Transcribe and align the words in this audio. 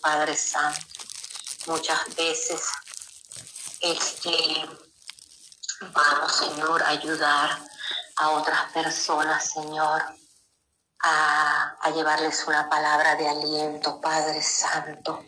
Padre 0.00 0.36
Santo. 0.36 0.80
Muchas 1.66 2.14
veces 2.14 2.62
este, 3.80 4.68
vamos, 5.92 6.36
Señor, 6.36 6.82
a 6.82 6.88
ayudar 6.88 7.58
a 8.16 8.30
otras 8.30 8.72
personas, 8.72 9.50
Señor, 9.50 10.02
a, 11.00 11.76
a 11.80 11.90
llevarles 11.90 12.44
una 12.46 12.68
palabra 12.68 13.16
de 13.16 13.28
aliento, 13.28 14.00
Padre 14.00 14.42
Santo. 14.42 15.26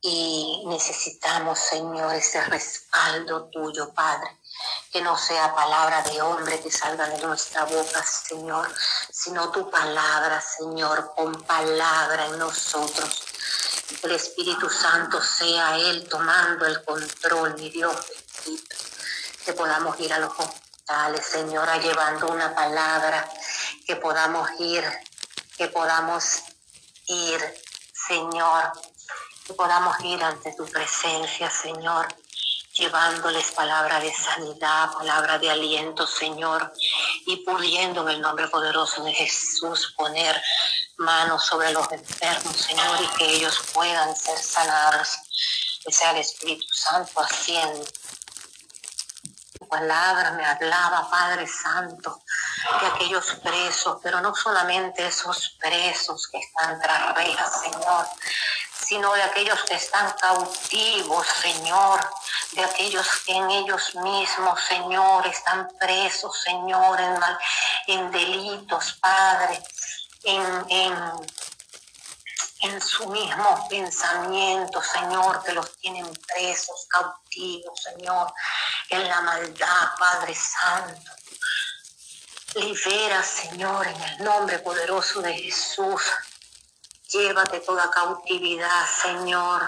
Y 0.00 0.64
necesitamos, 0.66 1.58
Señor, 1.58 2.14
ese 2.14 2.42
respaldo 2.44 3.48
tuyo, 3.50 3.94
Padre 3.94 4.42
que 4.92 5.00
no 5.00 5.16
sea 5.16 5.54
palabra 5.54 6.02
de 6.02 6.20
hombre 6.20 6.60
que 6.60 6.70
salga 6.70 7.08
de 7.08 7.18
nuestra 7.22 7.64
boca, 7.64 8.04
Señor, 8.04 8.68
sino 9.10 9.50
tu 9.50 9.70
palabra, 9.70 10.40
Señor, 10.40 11.12
con 11.16 11.32
palabra 11.44 12.26
en 12.26 12.38
nosotros. 12.38 13.31
El 14.02 14.12
Espíritu 14.12 14.68
Santo 14.68 15.20
sea 15.20 15.76
Él 15.76 16.08
tomando 16.08 16.66
el 16.66 16.82
control, 16.84 17.54
mi 17.54 17.70
Dios 17.70 17.96
que 19.44 19.52
podamos 19.52 19.98
ir 20.00 20.12
a 20.12 20.18
los 20.18 20.32
hospitales, 20.38 21.26
Señora, 21.26 21.78
llevando 21.78 22.28
una 22.28 22.54
palabra, 22.54 23.28
que 23.86 23.96
podamos 23.96 24.48
ir, 24.60 24.84
que 25.56 25.68
podamos 25.68 26.42
ir, 27.06 27.40
Señor, 27.92 28.72
que 29.46 29.54
podamos 29.54 29.96
ir 30.04 30.22
ante 30.22 30.54
tu 30.54 30.64
presencia, 30.66 31.50
Señor 31.50 32.06
llevándoles 32.74 33.50
palabra 33.52 34.00
de 34.00 34.12
sanidad, 34.12 34.92
palabra 34.92 35.38
de 35.38 35.50
aliento, 35.50 36.06
Señor, 36.06 36.72
y 37.26 37.36
pudiendo 37.44 38.02
en 38.02 38.16
el 38.16 38.20
nombre 38.20 38.48
poderoso 38.48 39.04
de 39.04 39.12
Jesús 39.12 39.92
poner 39.96 40.40
manos 40.98 41.44
sobre 41.44 41.72
los 41.72 41.90
enfermos, 41.92 42.56
Señor, 42.56 43.00
y 43.02 43.06
que 43.16 43.24
ellos 43.24 43.62
puedan 43.72 44.14
ser 44.16 44.38
sanados. 44.38 45.08
Que 45.84 45.92
sea 45.92 46.12
el 46.12 46.18
Espíritu 46.18 46.66
Santo 46.72 47.20
haciendo. 47.20 47.84
Tu 49.58 49.68
palabra 49.68 50.32
me 50.32 50.44
hablaba, 50.44 51.10
Padre 51.10 51.46
Santo, 51.46 52.22
de 52.80 52.86
aquellos 52.86 53.34
presos, 53.42 53.98
pero 54.02 54.20
no 54.20 54.34
solamente 54.34 55.06
esos 55.06 55.56
presos 55.60 56.28
que 56.28 56.38
están 56.38 56.80
tras 56.80 57.14
rejas, 57.14 57.60
Señor, 57.62 58.06
sino 58.84 59.12
de 59.14 59.22
aquellos 59.22 59.62
que 59.64 59.74
están 59.74 60.12
cautivos, 60.20 61.26
Señor, 61.40 62.00
de 62.52 62.64
aquellos 62.64 63.06
que 63.24 63.32
en 63.32 63.50
ellos 63.50 63.94
mismos, 63.96 64.60
Señor, 64.68 65.26
están 65.26 65.68
presos, 65.78 66.38
Señor, 66.42 67.00
en, 67.00 67.18
en 67.86 68.10
delitos, 68.10 68.94
Padre, 69.00 69.62
en, 70.24 70.66
en, 70.68 70.94
en 72.62 72.80
su 72.80 73.08
mismo 73.08 73.66
pensamiento, 73.68 74.80
Señor, 74.82 75.42
que 75.44 75.52
los 75.52 75.76
tienen 75.78 76.06
presos, 76.34 76.86
cautivos, 76.88 77.80
Señor, 77.82 78.32
en 78.90 79.08
la 79.08 79.20
maldad, 79.20 79.88
Padre 79.98 80.34
Santo. 80.34 81.10
Libera, 82.54 83.22
Señor, 83.22 83.86
en 83.86 84.02
el 84.02 84.24
nombre 84.24 84.58
poderoso 84.58 85.22
de 85.22 85.32
Jesús. 85.34 86.02
Llévate 87.08 87.60
toda 87.60 87.90
cautividad, 87.90 88.86
Señor, 89.02 89.62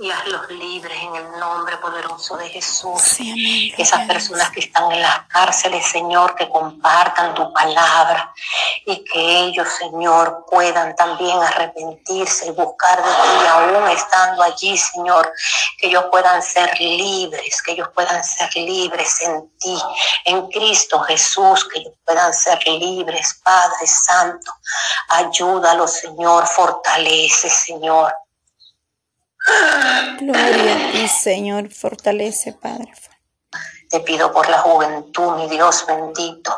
y 0.00 0.10
hazlos 0.10 0.48
libres 0.50 0.96
en 1.02 1.14
el 1.16 1.38
nombre 1.38 1.76
poderoso 1.78 2.36
de 2.36 2.48
Jesús. 2.48 3.18
Esas 3.76 4.06
personas 4.06 4.50
que 4.50 4.60
están 4.60 4.90
en 4.92 5.02
las 5.02 5.26
cárceles, 5.28 5.86
Señor, 5.86 6.34
que 6.36 6.48
compartan 6.48 7.34
tu 7.34 7.52
palabra 7.52 8.32
y 8.86 9.04
que 9.04 9.38
ellos, 9.40 9.68
Señor, 9.78 10.44
puedan 10.48 10.94
también 10.94 11.38
arrepentirse 11.42 12.46
y 12.46 12.50
buscar 12.50 13.02
de 13.02 13.10
ti 13.10 13.46
aún 13.48 13.88
estando 13.88 14.42
allí, 14.42 14.76
Señor, 14.78 15.32
que 15.78 15.88
ellos 15.88 16.04
puedan 16.10 16.42
ser 16.42 16.78
libres, 16.80 17.60
que 17.62 17.72
ellos 17.72 17.88
puedan 17.94 18.22
ser 18.22 18.54
libres 18.54 19.20
en 19.22 19.50
ti, 19.58 19.78
en 20.24 20.48
Cristo 20.48 21.00
Jesús, 21.00 21.68
que 21.68 21.80
ellos 21.80 21.94
puedan 22.04 22.32
ser 22.32 22.58
libres, 22.66 23.40
Padre 23.42 23.86
Santo. 23.86 24.52
Ayúdalos, 25.08 25.92
Señor, 25.92 26.46
fortalece, 26.46 27.50
Señor. 27.50 28.12
Gloria 30.20 30.74
a 30.74 30.92
ti, 30.92 31.08
Señor, 31.08 31.72
fortalece, 31.72 32.52
Padre. 32.52 32.92
Te 33.88 34.00
pido 34.00 34.32
por 34.32 34.48
la 34.48 34.58
juventud, 34.58 35.36
mi 35.36 35.48
Dios 35.48 35.86
bendito. 35.86 36.54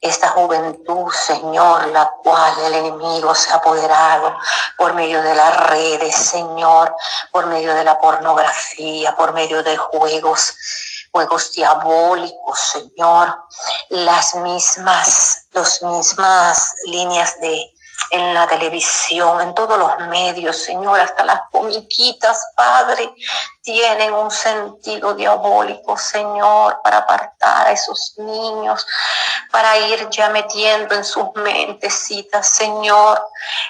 Esta 0.00 0.30
juventud, 0.30 1.12
Señor, 1.12 1.86
la 1.88 2.10
cual 2.24 2.52
el 2.66 2.74
enemigo 2.74 3.32
se 3.36 3.52
ha 3.52 3.56
apoderado 3.56 4.36
por 4.76 4.94
medio 4.94 5.22
de 5.22 5.32
las 5.32 5.56
redes, 5.68 6.16
Señor, 6.16 6.92
por 7.30 7.46
medio 7.46 7.72
de 7.72 7.84
la 7.84 8.00
pornografía, 8.00 9.14
por 9.14 9.32
medio 9.32 9.62
de 9.62 9.76
juegos, 9.76 10.56
juegos 11.12 11.52
diabólicos, 11.52 12.58
Señor, 12.58 13.44
las 13.90 14.34
mismas, 14.34 15.46
las 15.52 15.80
mismas 15.82 16.74
líneas 16.86 17.40
de 17.40 17.72
en 18.10 18.34
la 18.34 18.46
televisión, 18.46 19.40
en 19.40 19.54
todos 19.54 19.78
los 19.78 20.08
medios, 20.08 20.56
Señor, 20.56 21.00
hasta 21.00 21.24
las 21.24 21.42
comiquitas, 21.50 22.52
Padre, 22.56 23.12
tienen 23.62 24.12
un 24.12 24.30
sentido 24.30 25.14
diabólico, 25.14 25.96
Señor, 25.96 26.80
para 26.82 26.98
apartar 26.98 27.68
a 27.68 27.72
esos 27.72 28.14
niños, 28.18 28.84
para 29.52 29.78
ir 29.78 30.08
ya 30.10 30.30
metiendo 30.30 30.94
en 30.94 31.04
sus 31.04 31.32
mentecitas, 31.36 32.48
Señor, 32.48 33.24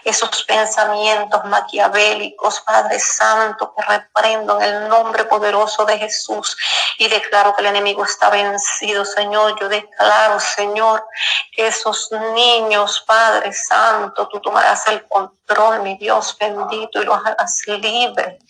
esos 0.04 0.44
pensamientos 0.44 1.44
maquiavélicos, 1.44 2.60
Padre 2.62 2.98
Santo, 2.98 3.74
que 3.76 3.82
reprendo 3.82 4.60
en 4.60 4.74
el 4.74 4.88
nombre 4.88 5.24
poderoso 5.24 5.84
de 5.84 5.98
Jesús 5.98 6.56
y 6.98 7.08
declaro 7.08 7.54
que 7.54 7.62
el 7.62 7.68
enemigo 7.68 8.04
está 8.04 8.30
vencido, 8.30 9.04
Señor. 9.04 9.58
Yo 9.60 9.68
declaro, 9.68 10.40
Señor, 10.40 11.04
que 11.52 11.66
esos 11.66 12.10
niños, 12.34 13.02
Padre 13.06 13.52
Santo, 13.52 14.26
tú 14.28 14.40
tomarás 14.40 14.86
el 14.86 15.06
control, 15.06 15.41
mi 15.82 15.96
Dios 15.96 16.36
bendito, 16.38 17.02
y 17.02 17.04
los 17.04 17.18
hagas 17.24 17.62
libres, 17.66 18.42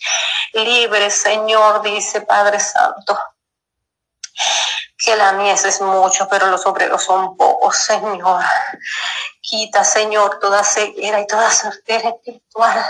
libres, 0.53 1.15
Señor, 1.15 1.81
dice 1.81 2.21
Padre 2.21 2.59
Santo. 2.59 3.17
Que 4.97 5.15
la 5.15 5.33
mies 5.33 5.65
es 5.65 5.81
mucho, 5.81 6.27
pero 6.29 6.47
los 6.47 6.65
obreros 6.65 7.03
son 7.03 7.35
pocos, 7.35 7.75
Señor. 7.77 8.43
Quita, 9.41 9.83
Señor, 9.83 10.39
toda 10.39 10.63
ceguera 10.63 11.19
y 11.19 11.27
toda 11.27 11.51
certeza 11.51 12.09
espiritual 12.09 12.85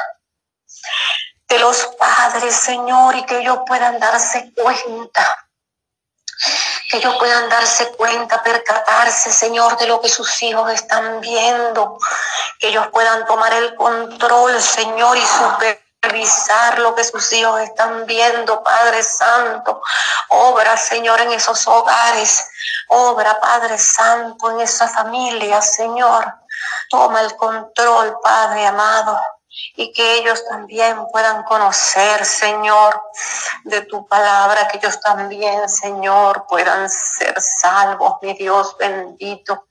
de 1.47 1.59
los 1.59 1.85
padres, 1.99 2.55
Señor, 2.55 3.15
y 3.15 3.25
que 3.25 3.39
ellos 3.39 3.59
puedan 3.65 3.99
darse 3.99 4.53
cuenta 4.53 5.49
que 6.89 6.97
ellos 6.97 7.15
puedan 7.17 7.49
darse 7.49 7.91
cuenta, 7.93 8.43
percatarse, 8.43 9.31
Señor, 9.31 9.77
de 9.77 9.87
lo 9.87 10.01
que 10.01 10.09
sus 10.09 10.41
hijos 10.43 10.71
están 10.71 11.21
viendo, 11.21 11.97
que 12.59 12.67
ellos 12.67 12.87
puedan 12.91 13.25
tomar 13.25 13.53
el 13.53 13.75
control, 13.75 14.61
Señor, 14.61 15.17
y 15.17 15.21
supervisar 15.21 16.79
lo 16.79 16.95
que 16.95 17.03
sus 17.03 17.31
hijos 17.33 17.61
están 17.61 18.05
viendo, 18.05 18.63
Padre 18.63 19.03
Santo. 19.03 19.81
Obra, 20.29 20.77
Señor, 20.77 21.19
en 21.21 21.31
esos 21.31 21.67
hogares. 21.67 22.49
Obra, 22.89 23.39
Padre 23.39 23.77
Santo, 23.77 24.51
en 24.51 24.61
esa 24.61 24.87
familia, 24.87 25.61
Señor. 25.61 26.33
Toma 26.89 27.21
el 27.21 27.35
control, 27.35 28.19
Padre 28.21 28.67
amado 28.67 29.19
y 29.75 29.91
que 29.91 30.17
ellos 30.17 30.43
también 30.49 31.05
puedan 31.11 31.43
conocer, 31.43 32.25
Señor, 32.25 33.01
de 33.63 33.81
tu 33.81 34.07
palabra, 34.07 34.67
que 34.67 34.77
ellos 34.77 34.99
también, 34.99 35.67
Señor, 35.69 36.45
puedan 36.47 36.89
ser 36.89 37.39
salvos, 37.41 38.17
mi 38.21 38.33
Dios 38.33 38.75
bendito. 38.77 39.67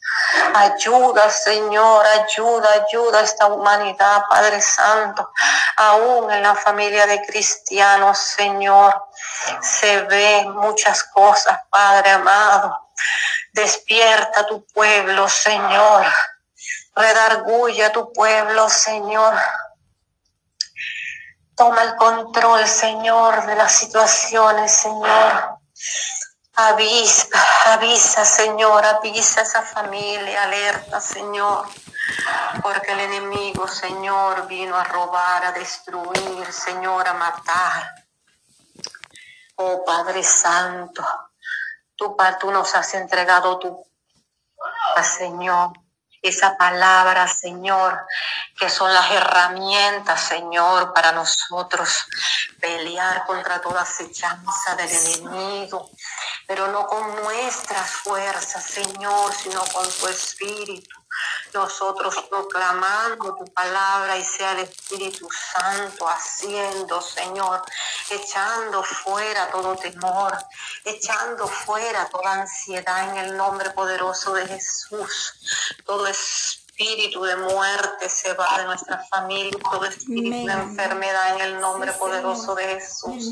Ayuda, 0.54 1.30
Señor, 1.30 2.06
ayuda, 2.06 2.68
ayuda 2.86 3.20
a 3.20 3.22
esta 3.22 3.46
humanidad, 3.46 4.24
Padre 4.28 4.60
Santo, 4.60 5.30
aún 5.76 6.30
en 6.30 6.42
la 6.42 6.54
familia 6.54 7.06
de 7.06 7.22
cristianos, 7.22 8.18
Señor, 8.18 8.94
se 9.60 10.02
ven 10.02 10.52
muchas 10.52 11.04
cosas, 11.04 11.58
Padre 11.70 12.10
amado. 12.10 12.90
Despierta 13.52 14.46
tu 14.46 14.64
pueblo, 14.66 15.28
Señor. 15.28 16.06
Redarguya 16.94 17.92
tu 17.92 18.12
pueblo, 18.12 18.68
Señor. 18.68 19.34
Toma 21.56 21.82
el 21.82 21.96
control, 21.96 22.66
Señor, 22.66 23.46
de 23.46 23.54
las 23.56 23.72
situaciones, 23.72 24.72
Señor. 24.72 25.58
Avisa, 26.54 27.26
avisa, 27.66 28.24
Señor, 28.24 28.84
avisa 28.84 29.40
a 29.40 29.42
esa 29.44 29.62
familia, 29.62 30.42
alerta, 30.42 31.00
Señor. 31.00 31.66
Porque 32.62 32.92
el 32.92 33.00
enemigo, 33.00 33.66
Señor, 33.68 34.46
vino 34.46 34.76
a 34.76 34.84
robar, 34.84 35.44
a 35.44 35.52
destruir, 35.52 36.52
Señor, 36.52 37.08
a 37.08 37.14
matar. 37.14 37.94
Oh 39.56 39.84
Padre 39.84 40.22
Santo, 40.22 41.04
tú, 41.94 42.16
tú 42.40 42.50
nos 42.50 42.74
has 42.74 42.94
entregado 42.94 43.58
tu 43.58 43.84
Señor. 45.02 45.72
Esa 46.22 46.56
palabra, 46.56 47.26
Señor, 47.26 48.06
que 48.56 48.70
son 48.70 48.94
las 48.94 49.10
herramientas, 49.10 50.20
Señor, 50.20 50.94
para 50.94 51.10
nosotros 51.12 52.06
pelear 52.60 53.26
contra 53.26 53.60
toda 53.60 53.82
acechanza 53.82 54.76
del 54.76 54.90
enemigo, 54.90 55.90
pero 56.46 56.68
no 56.68 56.86
con 56.86 57.16
nuestras 57.16 57.90
fuerzas, 57.90 58.64
Señor, 58.64 59.34
sino 59.34 59.60
con 59.72 59.88
tu 59.90 60.06
espíritu 60.06 61.01
nosotros 61.54 62.14
proclamando 62.30 63.34
tu 63.36 63.44
palabra 63.52 64.16
y 64.16 64.24
sea 64.24 64.52
el 64.52 64.60
Espíritu 64.60 65.28
Santo 65.30 66.08
haciendo, 66.08 67.00
Señor, 67.00 67.62
echando 68.10 68.82
fuera 68.82 69.50
todo 69.50 69.76
temor, 69.76 70.36
echando 70.84 71.46
fuera 71.46 72.08
toda 72.08 72.42
ansiedad 72.42 73.10
en 73.10 73.16
el 73.18 73.36
nombre 73.36 73.70
poderoso 73.70 74.32
de 74.34 74.46
Jesús. 74.46 75.34
Todo 75.84 76.06
espíritu 76.06 76.61
de 76.78 77.36
muerte 77.36 78.08
se 78.08 78.32
va 78.34 78.58
de 78.58 78.64
nuestra 78.64 78.98
familia, 79.10 79.58
todo 79.70 79.84
espíritu 79.84 80.46
de 80.46 80.52
enfermedad 80.52 81.36
en 81.36 81.40
el 81.42 81.60
nombre 81.60 81.92
poderoso 81.92 82.54
de 82.54 82.64
Jesús. 82.64 83.30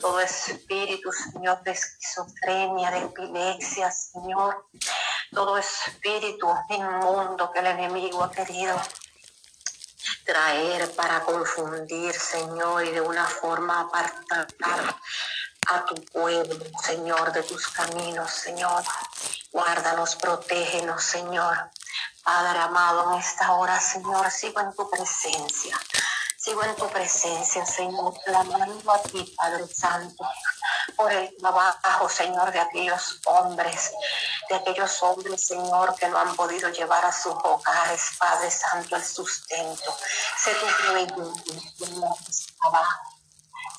Todo 0.00 0.20
espíritu, 0.20 1.10
Señor, 1.12 1.62
de 1.62 1.72
esquizofrenia, 1.72 2.90
de 2.90 2.98
epilepsia, 2.98 3.90
Señor 3.90 4.66
todo 5.32 5.58
espíritu 5.58 6.48
inmundo 6.70 7.50
que 7.52 7.60
el 7.60 7.66
enemigo 7.66 8.22
ha 8.22 8.30
querido 8.30 8.80
traer 10.24 10.90
para 10.94 11.20
confundir, 11.22 12.14
Señor, 12.14 12.84
y 12.84 12.90
de 12.90 13.00
una 13.00 13.26
forma 13.26 13.80
apartar 13.80 14.96
a 15.68 15.84
tu 15.84 15.94
pueblo, 16.06 16.64
Señor, 16.82 17.32
de 17.32 17.42
tus 17.42 17.68
caminos, 17.68 18.30
Señor. 18.30 18.82
Guárdanos, 19.52 20.16
protégenos, 20.16 21.02
Señor. 21.02 21.70
Padre 22.28 22.58
amado, 22.58 23.10
en 23.10 23.20
esta 23.20 23.54
hora, 23.54 23.80
Señor, 23.80 24.30
sigo 24.30 24.60
en 24.60 24.74
tu 24.74 24.90
presencia. 24.90 25.80
Sigo 26.36 26.62
en 26.62 26.76
tu 26.76 26.86
presencia, 26.88 27.64
Señor, 27.64 28.12
clamando 28.22 28.92
a 28.92 29.00
ti, 29.00 29.34
Padre 29.34 29.66
Santo, 29.66 30.28
por 30.94 31.10
el 31.10 31.34
trabajo, 31.38 32.06
Señor, 32.06 32.52
de 32.52 32.60
aquellos 32.60 33.18
hombres, 33.24 33.92
de 34.50 34.56
aquellos 34.56 35.02
hombres, 35.02 35.42
Señor, 35.42 35.94
que 35.94 36.06
no 36.08 36.18
han 36.18 36.36
podido 36.36 36.68
llevar 36.68 37.02
a 37.06 37.12
sus 37.12 37.32
hogares, 37.32 38.10
Padre 38.18 38.50
Santo, 38.50 38.96
el 38.96 39.04
sustento. 39.06 39.96
Sé 40.36 40.52
tu 40.52 40.66
proveyendo, 40.84 41.32
Señor, 41.78 42.14
trabajo. 42.60 43.17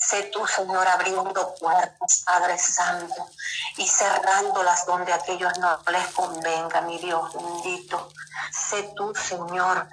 Sé 0.10 0.24
tú, 0.34 0.48
Señor, 0.48 0.88
abriendo 0.88 1.54
puertas, 1.60 2.24
Padre 2.26 2.58
Santo, 2.58 3.30
y 3.78 3.88
cerrándolas 3.88 4.88
donde 4.88 5.14
aquellos 5.14 5.56
no 5.60 5.80
les 5.92 6.08
convenga, 6.08 6.82
mi 6.82 6.98
Dios 6.98 7.32
bendito. 7.32 8.10
Sé 8.52 8.92
tú, 8.96 9.14
Señor, 9.14 9.88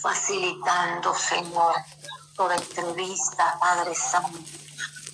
facilitando, 0.00 1.14
Señor, 1.14 1.74
toda 2.34 2.56
entrevista, 2.56 3.58
Padre 3.60 3.94
Santo, 3.94 4.38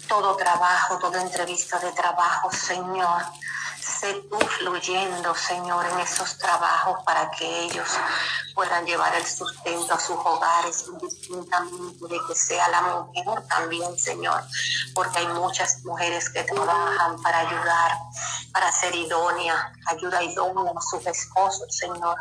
todo 0.07 0.37
trabajo, 0.37 0.99
toda 1.01 1.21
entrevista 1.21 1.81
de 1.81 1.91
trabajo, 1.91 2.53
Señor. 2.53 3.25
Sé 3.81 4.15
tú 4.31 4.39
fluyendo, 4.39 5.35
Señor, 5.35 5.85
en 5.87 5.99
esos 5.99 6.39
trabajos 6.39 7.03
para 7.05 7.29
que 7.33 7.63
ellos 7.65 7.89
puedan 8.61 8.85
llevar 8.85 9.15
el 9.15 9.25
sustento 9.25 9.95
a 9.95 9.99
sus 9.99 10.19
hogares, 10.19 10.85
indistintamente 10.87 12.07
de 12.07 12.21
que 12.29 12.35
sea 12.35 12.69
la 12.69 12.83
mujer 12.83 13.43
también, 13.49 13.99
Señor, 13.99 14.43
porque 14.95 15.21
hay 15.21 15.29
muchas 15.29 15.83
mujeres 15.83 16.29
que 16.29 16.45
trabajan 16.45 17.23
para 17.23 17.39
ayudar, 17.39 17.93
para 18.53 18.71
ser 18.71 18.95
idónea, 18.95 19.73
ayuda 19.87 20.23
idónea 20.23 20.75
a 20.77 20.81
sus 20.83 21.07
esposos, 21.07 21.75
Señor, 21.75 22.15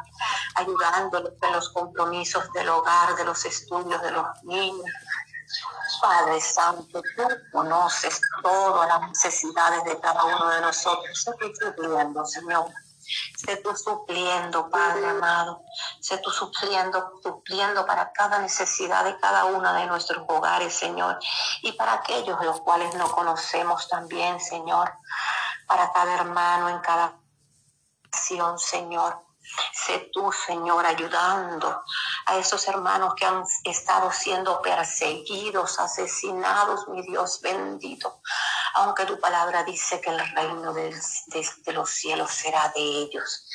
ayudándolos 0.56 1.34
en 1.42 1.52
los 1.52 1.70
compromisos 1.74 2.50
del 2.54 2.70
hogar, 2.70 3.18
de 3.18 3.26
los 3.26 3.44
estudios 3.44 4.02
de 4.02 4.12
los 4.12 4.26
niños, 4.44 4.86
Padre 6.02 6.40
Santo, 6.40 7.02
tú 7.18 7.24
conoces 7.52 8.22
todas 8.42 8.88
las 8.88 9.10
necesidades 9.10 9.84
de 9.84 10.00
cada 10.00 10.24
uno 10.24 10.50
de 10.52 10.62
nosotros. 10.62 11.22
Supliendo, 11.22 12.26
Señor. 12.26 12.72
Sé 13.38 13.58
tú 13.58 13.76
supliendo, 13.76 14.70
Padre 14.70 15.10
amado. 15.10 15.64
Sé 16.02 16.18
tú 16.20 16.30
supliendo, 16.32 17.20
supliendo 17.24 17.86
para 17.86 18.12
cada 18.12 18.40
necesidad 18.40 19.04
de 19.04 19.18
cada 19.20 19.46
uno 19.46 19.74
de 19.74 19.88
nuestros 19.88 20.24
hogares, 20.28 20.74
Señor. 20.74 21.20
Y 21.62 21.72
para 21.74 21.94
aquellos 21.94 22.44
los 22.44 22.62
cuales 22.62 22.94
no 22.96 23.10
conocemos 23.12 23.88
también, 23.88 24.40
Señor. 24.40 24.94
Para 25.68 25.92
cada 25.92 26.16
hermano 26.16 26.70
en 26.70 26.80
cada 26.80 27.14
acción, 28.06 28.58
Señor. 28.60 29.30
Sé 29.74 30.10
tú, 30.14 30.32
Señor, 30.32 30.86
ayudando 30.86 31.82
a 32.28 32.38
esos 32.38 32.68
hermanos 32.68 33.16
que 33.16 33.26
han 33.26 33.44
estado 33.64 34.12
siendo 34.12 34.62
perseguidos, 34.62 35.80
asesinados, 35.80 36.88
mi 36.88 37.02
Dios 37.02 37.42
bendito. 37.42 38.22
Aunque 38.76 39.06
tu 39.06 39.20
palabra 39.20 39.64
dice 39.64 40.00
que 40.02 40.10
el 40.10 40.20
reino 40.36 40.74
de, 40.74 40.94
los 41.68 41.90
cielos 41.90 42.32
será 42.32 42.72
de 42.76 42.82
ellos, 42.82 43.48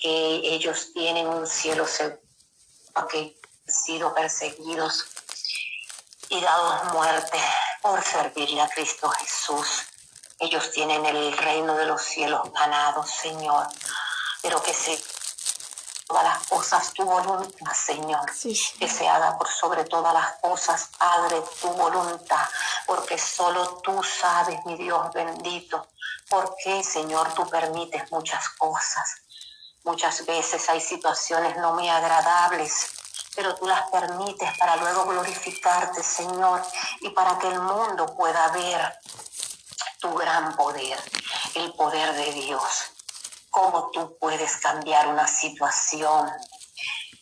que 0.00 0.40
ellos 0.42 0.92
tienen 0.92 1.26
un 1.26 1.46
cielo 1.46 1.86
que 3.08 3.36
sido 3.66 4.14
perseguidos 4.14 5.06
y 6.28 6.40
dados 6.40 6.92
muerte 6.92 7.38
por 7.80 8.02
servirle 8.02 8.60
a 8.60 8.68
Cristo 8.68 9.08
Jesús. 9.10 9.84
Ellos 10.38 10.70
tienen 10.72 11.04
el 11.06 11.36
reino 11.36 11.76
de 11.76 11.86
los 11.86 12.02
cielos 12.02 12.52
ganado, 12.52 13.04
Señor, 13.06 13.68
pero 14.42 14.62
que 14.62 14.74
se 14.74 14.98
todas 16.12 16.24
las 16.24 16.46
cosas 16.46 16.92
tu 16.92 17.04
voluntad, 17.04 17.72
Señor. 17.72 18.30
Que 18.78 18.88
se 18.88 19.08
haga 19.08 19.38
por 19.38 19.48
sobre 19.48 19.84
todas 19.84 20.12
las 20.12 20.32
cosas, 20.42 20.90
Padre, 20.98 21.42
tu 21.58 21.68
voluntad, 21.70 22.46
porque 22.86 23.16
solo 23.16 23.78
tú 23.78 24.02
sabes, 24.02 24.62
mi 24.66 24.76
Dios 24.76 25.10
bendito, 25.14 25.86
por 26.28 26.54
qué, 26.62 26.84
Señor, 26.84 27.32
tú 27.32 27.48
permites 27.48 28.12
muchas 28.12 28.46
cosas. 28.58 29.22
Muchas 29.84 30.26
veces 30.26 30.68
hay 30.68 30.82
situaciones 30.82 31.56
no 31.56 31.72
muy 31.72 31.88
agradables, 31.88 32.88
pero 33.34 33.54
tú 33.54 33.66
las 33.66 33.90
permites 33.90 34.58
para 34.58 34.76
luego 34.76 35.06
glorificarte, 35.06 36.02
Señor, 36.02 36.62
y 37.00 37.08
para 37.10 37.38
que 37.38 37.48
el 37.48 37.58
mundo 37.58 38.14
pueda 38.14 38.48
ver 38.48 38.98
tu 39.98 40.12
gran 40.14 40.54
poder, 40.56 40.98
el 41.54 41.72
poder 41.72 42.12
de 42.12 42.32
Dios 42.32 42.91
cómo 43.52 43.90
tú 43.92 44.16
puedes 44.18 44.56
cambiar 44.56 45.06
una 45.08 45.28
situación 45.28 46.26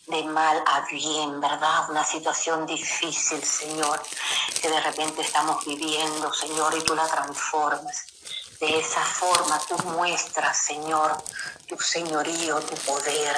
de 0.07 0.23
mal 0.23 0.63
a 0.65 0.81
bien, 0.89 1.39
¿verdad? 1.41 1.89
Una 1.89 2.05
situación 2.05 2.65
difícil, 2.65 3.43
Señor, 3.43 4.01
que 4.61 4.69
de 4.69 4.79
repente 4.79 5.21
estamos 5.21 5.63
viviendo, 5.65 6.33
Señor, 6.33 6.73
y 6.75 6.81
tú 6.83 6.95
la 6.95 7.05
transformas. 7.07 8.05
De 8.59 8.79
esa 8.79 9.03
forma 9.03 9.59
tú 9.67 9.77
muestras, 9.89 10.57
Señor, 10.57 11.21
tu 11.67 11.77
señorío, 11.77 12.61
tu 12.61 12.75
poder, 12.75 13.35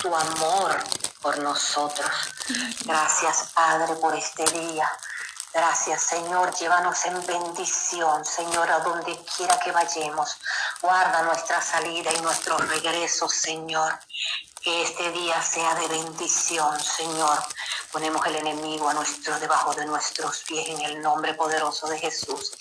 tu 0.00 0.14
amor 0.14 0.82
por 1.20 1.38
nosotros. 1.38 2.10
Gracias, 2.84 3.50
Padre, 3.54 3.96
por 3.96 4.14
este 4.14 4.44
día. 4.44 4.90
Gracias, 5.54 6.02
Señor. 6.02 6.52
Llévanos 6.56 7.06
en 7.06 7.24
bendición, 7.24 8.24
Señor, 8.24 8.68
a 8.68 8.80
donde 8.80 9.16
quiera 9.36 9.56
que 9.60 9.70
vayamos. 9.70 10.36
Guarda 10.82 11.22
nuestra 11.22 11.62
salida 11.62 12.12
y 12.12 12.20
nuestro 12.22 12.58
regreso, 12.58 13.28
Señor. 13.28 13.96
Que 14.64 14.82
este 14.82 15.12
día 15.12 15.42
sea 15.42 15.74
de 15.74 15.88
bendición, 15.88 16.80
Señor. 16.80 17.38
Ponemos 17.92 18.24
el 18.24 18.36
enemigo 18.36 18.88
a 18.88 18.94
nuestro, 18.94 19.38
debajo 19.38 19.74
de 19.74 19.84
nuestros 19.84 20.38
pies 20.44 20.66
en 20.70 20.80
el 20.80 21.02
nombre 21.02 21.34
poderoso 21.34 21.86
de 21.86 21.98
Jesús. 21.98 22.52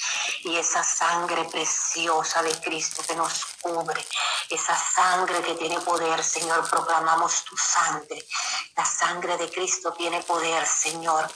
Y 0.44 0.58
esa 0.58 0.84
sangre 0.84 1.46
preciosa 1.46 2.44
de 2.44 2.60
Cristo 2.60 3.02
que 3.08 3.16
nos 3.16 3.46
cubre, 3.62 4.06
esa 4.50 4.78
sangre 4.78 5.42
que 5.44 5.56
tiene 5.56 5.80
poder, 5.80 6.22
Señor, 6.22 6.70
proclamamos 6.70 7.46
tu 7.46 7.56
sangre. 7.56 8.28
La 8.76 8.84
sangre 8.84 9.38
de 9.38 9.50
Cristo 9.50 9.94
tiene 9.94 10.22
poder, 10.24 10.68
Señor. 10.68 11.32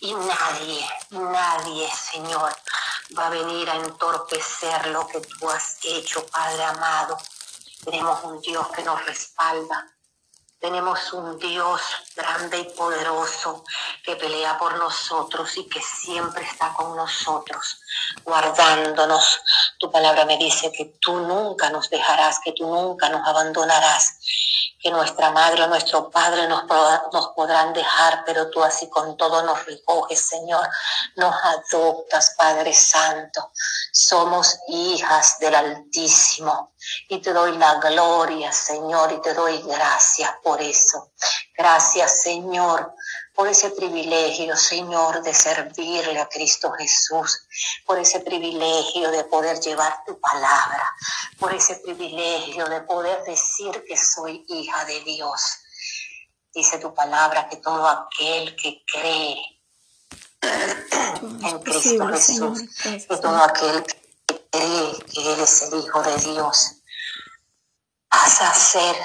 Y 0.00 0.14
nadie, 0.14 0.84
nadie, 1.10 1.88
Señor, 1.94 2.56
va 3.16 3.28
a 3.28 3.30
venir 3.30 3.70
a 3.70 3.76
entorpecer 3.76 4.88
lo 4.88 5.06
que 5.06 5.20
tú 5.20 5.48
has 5.48 5.78
hecho, 5.84 6.26
Padre 6.26 6.64
amado. 6.64 7.16
Tenemos 7.84 8.24
un 8.24 8.40
Dios 8.40 8.66
que 8.74 8.82
nos 8.82 9.06
respalda. 9.06 9.94
Tenemos 10.60 11.12
un 11.12 11.38
Dios 11.38 11.80
grande 12.16 12.58
y 12.58 12.64
poderoso 12.76 13.64
que 14.04 14.16
pelea 14.16 14.58
por 14.58 14.76
nosotros 14.76 15.56
y 15.56 15.68
que 15.68 15.80
siempre 15.80 16.44
está 16.44 16.72
con 16.74 16.96
nosotros. 16.96 17.80
Guardándonos. 18.24 19.40
Tu 19.78 19.90
palabra 19.90 20.24
me 20.24 20.36
dice 20.36 20.72
que 20.72 20.96
tú 21.00 21.20
nunca 21.20 21.70
nos 21.70 21.88
dejarás, 21.90 22.38
que 22.44 22.52
tú 22.52 22.66
nunca 22.66 23.08
nos 23.08 23.26
abandonarás, 23.26 24.18
que 24.80 24.90
nuestra 24.90 25.30
madre 25.30 25.64
o 25.64 25.66
nuestro 25.68 26.10
padre 26.10 26.46
nos, 26.46 26.62
podrán 27.34 27.72
dejar, 27.72 28.22
pero 28.24 28.48
tú 28.50 28.62
así 28.62 28.88
con 28.88 29.16
todo 29.16 29.42
nos 29.42 29.64
recoges, 29.66 30.20
Señor, 30.20 30.68
nos 31.16 31.34
adoptas, 31.44 32.34
Padre 32.36 32.72
Santo. 32.72 33.50
Somos 33.92 34.58
hijas 34.68 35.38
del 35.40 35.54
Altísimo 35.54 36.72
y 37.08 37.18
te 37.18 37.32
doy 37.32 37.56
la 37.56 37.74
gloria, 37.76 38.52
Señor, 38.52 39.12
y 39.12 39.20
te 39.20 39.34
doy 39.34 39.60
gracias 39.62 40.30
por 40.42 40.60
eso. 40.60 41.10
Gracias, 41.56 42.22
Señor, 42.22 42.94
por 43.38 43.46
ese 43.46 43.70
privilegio, 43.70 44.56
Señor, 44.56 45.22
de 45.22 45.32
servirle 45.32 46.18
a 46.18 46.28
Cristo 46.28 46.72
Jesús, 46.72 47.46
por 47.86 47.96
ese 47.96 48.18
privilegio 48.18 49.12
de 49.12 49.22
poder 49.22 49.60
llevar 49.60 50.02
tu 50.04 50.18
palabra, 50.18 50.82
por 51.38 51.54
ese 51.54 51.76
privilegio 51.76 52.68
de 52.68 52.80
poder 52.80 53.22
decir 53.22 53.84
que 53.86 53.96
soy 53.96 54.44
hija 54.48 54.84
de 54.86 55.02
Dios. 55.02 55.40
Dice 56.52 56.80
tu 56.80 56.92
palabra 56.92 57.48
que 57.48 57.58
todo 57.58 57.86
aquel 57.86 58.56
que 58.56 58.82
cree 58.92 59.36
en 60.42 61.58
Cristo 61.60 62.08
Jesús, 62.08 62.62
que 62.82 63.16
todo 63.18 63.36
aquel 63.36 63.84
que 64.26 64.48
cree 64.50 64.98
que 65.12 65.32
Él 65.34 65.40
es 65.40 65.62
el 65.62 65.78
Hijo 65.78 66.02
de 66.02 66.16
Dios, 66.16 66.72
pasa 68.08 68.50
a 68.50 68.54
ser 68.54 68.96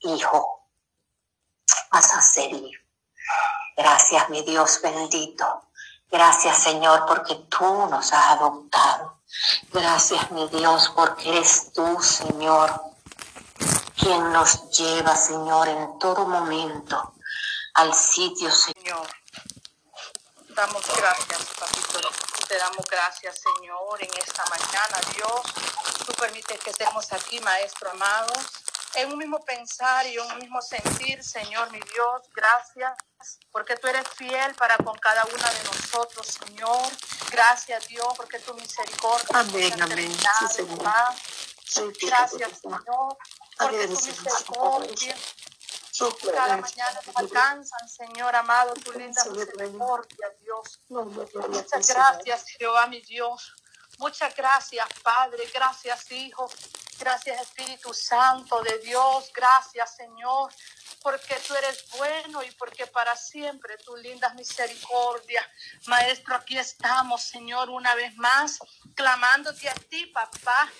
hijo, 0.00 0.68
pasa 1.90 2.18
a 2.18 2.22
ser 2.22 2.52
hijo. 2.52 2.81
Gracias, 3.76 4.28
mi 4.28 4.42
Dios 4.42 4.80
bendito. 4.82 5.62
Gracias, 6.10 6.62
Señor, 6.62 7.06
porque 7.06 7.34
tú 7.48 7.86
nos 7.86 8.12
has 8.12 8.32
adoptado. 8.32 9.18
Gracias, 9.72 10.30
mi 10.30 10.46
Dios, 10.48 10.92
porque 10.94 11.30
eres 11.30 11.72
tú, 11.72 12.02
Señor, 12.02 12.70
quien 13.96 14.32
nos 14.32 14.70
lleva, 14.70 15.16
Señor, 15.16 15.68
en 15.68 15.98
todo 15.98 16.26
momento 16.26 17.14
al 17.74 17.94
sitio, 17.94 18.50
Señor. 18.50 19.08
Damos 20.50 20.84
gracias, 20.94 21.46
papito. 21.58 22.10
Te 22.46 22.58
damos 22.58 22.84
gracias, 22.90 23.40
Señor, 23.40 24.02
en 24.02 24.10
esta 24.18 24.44
mañana, 24.50 25.00
Dios. 25.14 25.40
Tú 26.06 26.12
permites 26.12 26.60
que 26.60 26.70
estemos 26.70 27.10
aquí, 27.12 27.40
Maestro 27.40 27.90
amado 27.90 28.32
en 28.94 29.12
un 29.12 29.18
mismo 29.18 29.38
pensar 29.40 30.06
y 30.06 30.18
un 30.18 30.38
mismo 30.38 30.60
sentir, 30.60 31.22
Señor 31.22 31.70
mi 31.72 31.80
Dios, 31.80 32.22
gracias, 32.34 32.92
porque 33.50 33.76
tú 33.76 33.88
eres 33.88 34.06
fiel 34.16 34.54
para 34.54 34.76
con 34.78 34.96
cada 34.98 35.24
una 35.24 35.50
de 35.50 35.64
nosotros, 35.64 36.26
Señor. 36.26 36.82
Gracias, 37.30 37.88
Dios, 37.88 38.12
porque 38.16 38.38
tu 38.40 38.54
misericordia. 38.54 39.26
Amén, 39.34 39.82
amén. 39.82 40.12
Sí, 40.38 40.46
Señor. 40.48 40.78
Gracias, 42.02 42.58
Señor, 42.60 43.16
porque 43.58 43.88
tu 43.88 44.04
misericordia. 44.04 45.16
Cada 46.34 46.56
mañana 46.56 47.00
nos 47.06 47.16
alcanzan, 47.16 47.88
Señor 47.88 48.34
amado, 48.34 48.72
tu 48.74 48.92
linda 48.92 49.24
misericordia, 49.26 50.26
Dios. 50.40 50.80
Muchas 50.88 51.88
gracias, 51.88 52.44
Jehová, 52.58 52.86
mi 52.86 53.00
Dios. 53.02 53.52
Muchas 53.98 54.34
gracias, 54.34 54.88
Padre. 55.02 55.48
Gracias, 55.52 56.10
Hijo. 56.10 56.50
Gracias 56.98 57.40
Espíritu 57.40 57.92
Santo 57.92 58.62
de 58.62 58.78
Dios. 58.78 59.30
Gracias 59.34 59.96
Señor, 59.96 60.52
porque 61.02 61.34
tú 61.46 61.54
eres 61.54 61.84
bueno 61.96 62.42
y 62.42 62.50
porque 62.52 62.86
para 62.86 63.16
siempre 63.16 63.76
tu 63.78 63.96
lindas 63.96 64.34
misericordia. 64.34 65.48
Maestro, 65.86 66.36
aquí 66.36 66.56
estamos, 66.58 67.22
Señor, 67.22 67.70
una 67.70 67.94
vez 67.94 68.14
más, 68.16 68.58
clamándote 68.94 69.68
a 69.68 69.74
ti, 69.74 70.06
papá, 70.06 70.70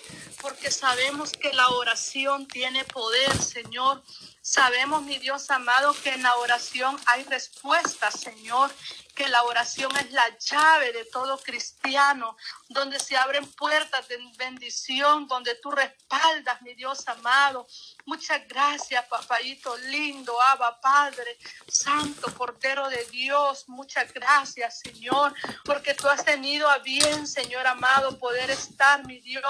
porque 0.41 0.71
sabemos 0.71 1.31
que 1.31 1.53
la 1.53 1.67
oración 1.69 2.47
tiene 2.47 2.85
poder, 2.85 3.35
Señor. 3.41 4.03
Sabemos, 4.45 5.03
mi 5.03 5.17
Dios 5.19 5.49
amado, 5.51 5.95
que 6.03 6.09
en 6.09 6.21
la 6.21 6.35
oración 6.35 6.99
hay 7.07 7.23
respuesta, 7.23 8.11
Señor 8.11 8.69
que 9.15 9.27
la 9.27 9.43
oración 9.43 9.95
es 9.97 10.11
la 10.11 10.25
llave 10.39 10.91
de 10.91 11.05
todo 11.05 11.37
cristiano, 11.37 12.35
donde 12.69 12.99
se 12.99 13.15
abren 13.15 13.45
puertas 13.53 14.07
de 14.07 14.17
bendición, 14.37 15.27
donde 15.27 15.55
tú 15.55 15.69
respaldas, 15.71 16.61
mi 16.61 16.73
Dios 16.73 17.07
amado. 17.07 17.67
Muchas 18.05 18.47
gracias, 18.47 19.05
papayito 19.05 19.77
lindo, 19.77 20.35
Abba 20.41 20.79
Padre, 20.81 21.37
Santo 21.67 22.33
Cordero 22.35 22.89
de 22.89 23.05
Dios. 23.05 23.65
Muchas 23.67 24.11
gracias, 24.13 24.79
Señor, 24.79 25.33
porque 25.63 25.93
tú 25.93 26.07
has 26.07 26.25
tenido 26.25 26.67
a 26.69 26.79
bien, 26.79 27.27
Señor 27.27 27.67
amado, 27.67 28.17
poder 28.17 28.49
estar, 28.49 29.05
mi 29.05 29.19
Dios 29.19 29.43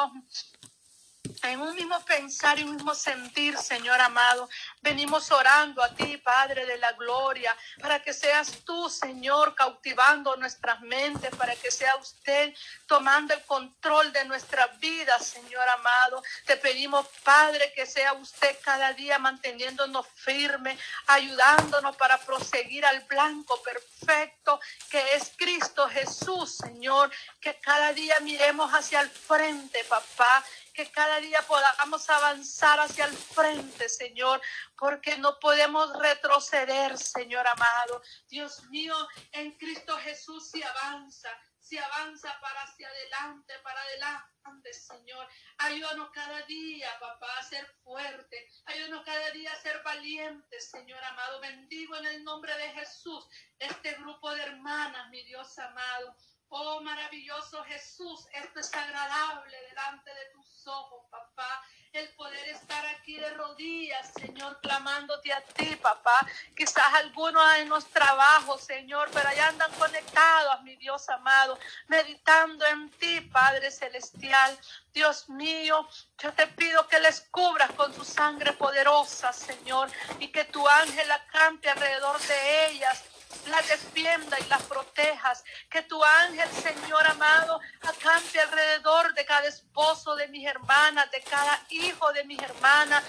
en 1.44 1.62
un 1.62 1.76
mismo 1.76 2.00
pensar 2.06 2.60
y 2.60 2.64
un 2.64 2.76
mismo 2.76 2.96
sentir, 2.96 3.58
Señor 3.58 4.00
amado. 4.00 4.50
Venimos 4.82 5.32
orando 5.32 5.84
a 5.84 5.94
ti, 5.94 6.18
Padre 6.18 6.66
de 6.66 6.78
la 6.78 6.92
Gloria, 6.94 7.56
para 7.82 8.02
que 8.02 8.14
seas 8.14 8.52
tú, 8.66 8.90
Señor, 8.90 9.56
cautivando 9.56 10.36
nuestras 10.38 10.82
mentes, 10.82 11.36
para 11.36 11.56
que 11.56 11.72
sea 11.72 11.96
usted 11.98 12.54
tomando 12.88 13.34
el 13.34 13.44
control 13.44 14.12
de 14.14 14.26
nuestra 14.26 14.68
vida, 14.80 15.18
Señor 15.20 15.68
amado. 15.70 16.24
Te 16.46 16.58
pedimos, 16.58 17.08
Padre, 17.24 17.72
que 17.74 17.86
sea 17.86 18.14
usted 18.14 18.58
cada 18.64 18.94
día 18.94 19.20
manteniéndonos 19.20 20.08
firme, 20.16 20.78
ayudándonos 21.08 21.96
para 21.98 22.18
proseguir 22.20 22.86
al 22.86 23.02
blanco 23.02 23.62
perfecto 23.62 24.60
que 24.90 25.16
es 25.16 25.32
Cristo 25.38 25.88
Jesús, 25.90 26.58
Señor. 26.58 27.12
Que 27.40 27.60
cada 27.60 27.94
día 27.94 28.20
miremos 28.22 28.72
hacia 28.72 29.02
el 29.02 29.10
frente, 29.10 29.84
papá 29.86 30.44
que 30.74 30.92
cada 30.92 31.20
día 31.20 31.42
podamos 31.44 32.10
avanzar 32.10 32.80
hacia 32.80 33.06
el 33.06 33.16
frente, 33.16 33.88
Señor, 33.88 34.42
porque 34.78 35.18
no 35.18 35.40
podemos 35.40 35.94
retroceder, 36.00 36.98
Señor 36.98 37.48
amado. 37.48 38.02
Dios 38.28 38.64
mío, 38.70 38.96
en 39.32 39.56
Cristo 39.58 39.98
Jesús 40.00 40.50
se 40.50 40.64
avanza, 40.64 41.30
se 41.60 41.80
avanza 41.80 42.38
para 42.42 42.64
hacia 42.64 42.88
adelante, 42.88 43.54
para 43.64 43.82
adelante, 43.82 44.74
Señor. 44.74 45.28
Ayúdanos 45.60 46.10
cada 46.12 46.42
día, 46.42 46.90
papá, 47.00 47.38
a 47.40 47.44
ser 47.44 47.66
fuerte. 47.84 48.50
Ayúdanos 48.66 49.06
cada 49.06 49.32
día 49.32 49.54
a 49.54 49.62
ser 49.62 49.82
valiente, 49.84 50.60
Señor 50.60 51.04
amado. 51.04 51.40
Bendigo 51.40 51.96
en 51.96 52.06
el 52.06 52.24
nombre 52.24 52.56
de 52.58 52.70
Jesús 52.74 53.28
este 53.60 53.94
grupo 53.94 54.32
de 54.32 54.42
hermanas, 54.42 55.10
mi 55.10 55.24
Dios 55.24 55.58
amado. 55.60 56.16
Oh 56.56 56.82
maravilloso 56.82 57.64
Jesús, 57.64 58.28
esto 58.32 58.60
es 58.60 58.72
agradable 58.76 59.58
delante 59.70 60.14
de 60.14 60.26
tus 60.34 60.68
ojos, 60.68 61.04
papá. 61.10 61.64
El 61.92 62.08
poder 62.10 62.48
estar 62.50 62.86
aquí 62.86 63.18
de 63.18 63.32
rodillas, 63.32 64.14
Señor, 64.14 64.60
clamándote 64.62 65.34
a 65.34 65.42
ti, 65.42 65.76
papá. 65.78 66.28
Quizás 66.56 66.94
algunos 66.94 67.44
en 67.56 67.70
los 67.70 67.88
trabajos, 67.88 68.62
Señor, 68.62 69.10
pero 69.12 69.30
allá 69.30 69.48
andan 69.48 69.72
conectados, 69.72 70.62
mi 70.62 70.76
Dios 70.76 71.10
amado, 71.10 71.58
meditando 71.88 72.64
en 72.68 72.92
ti, 72.92 73.22
Padre 73.22 73.72
Celestial. 73.72 74.56
Dios 74.94 75.30
mío, 75.30 75.88
yo 76.20 76.34
te 76.34 76.46
pido 76.46 76.88
que 76.88 77.00
les 77.00 77.22
cubras 77.32 77.72
con 77.72 77.92
tu 77.94 78.06
sangre 78.06 78.54
poderosa, 78.54 79.34
Señor, 79.34 79.90
y 80.20 80.28
que 80.28 80.46
tu 80.46 80.68
ángel 80.68 81.12
acampe 81.12 81.72
alrededor 81.72 82.20
de 82.20 82.68
ellas 82.68 83.13
la 83.48 83.62
defienda 83.62 84.38
y 84.40 84.44
la 84.46 84.58
protejas. 84.60 85.44
Que 85.70 85.82
tu 85.84 86.04
ángel, 86.04 86.50
Señor 86.50 87.06
amado, 87.08 87.60
acampe 87.82 88.40
alrededor 88.40 89.14
de 89.14 89.26
cada 89.26 89.48
esposo 89.48 90.16
de 90.16 90.28
mis 90.30 90.46
hermanas, 90.46 91.10
de 91.12 91.22
cada 91.22 91.60
hijo 91.70 92.12
de 92.14 92.24
mis 92.26 92.40
hermanas, 92.40 93.04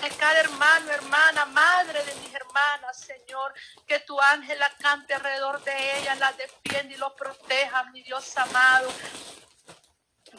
de 0.00 0.10
cada 0.10 0.40
hermano, 0.40 0.90
hermana, 0.90 1.44
madre 1.46 2.04
de 2.04 2.14
mis 2.16 2.34
hermanas, 2.34 3.00
Señor. 3.00 3.54
Que 3.86 4.00
tu 4.00 4.20
ángel 4.20 4.62
acampe 4.62 5.14
alrededor 5.14 5.62
de 5.64 5.98
ellas, 5.98 6.18
la 6.18 6.32
defienda 6.32 6.94
y 6.94 6.96
lo 6.96 7.14
proteja, 7.16 7.84
mi 7.84 8.02
Dios 8.02 8.36
amado. 8.36 8.90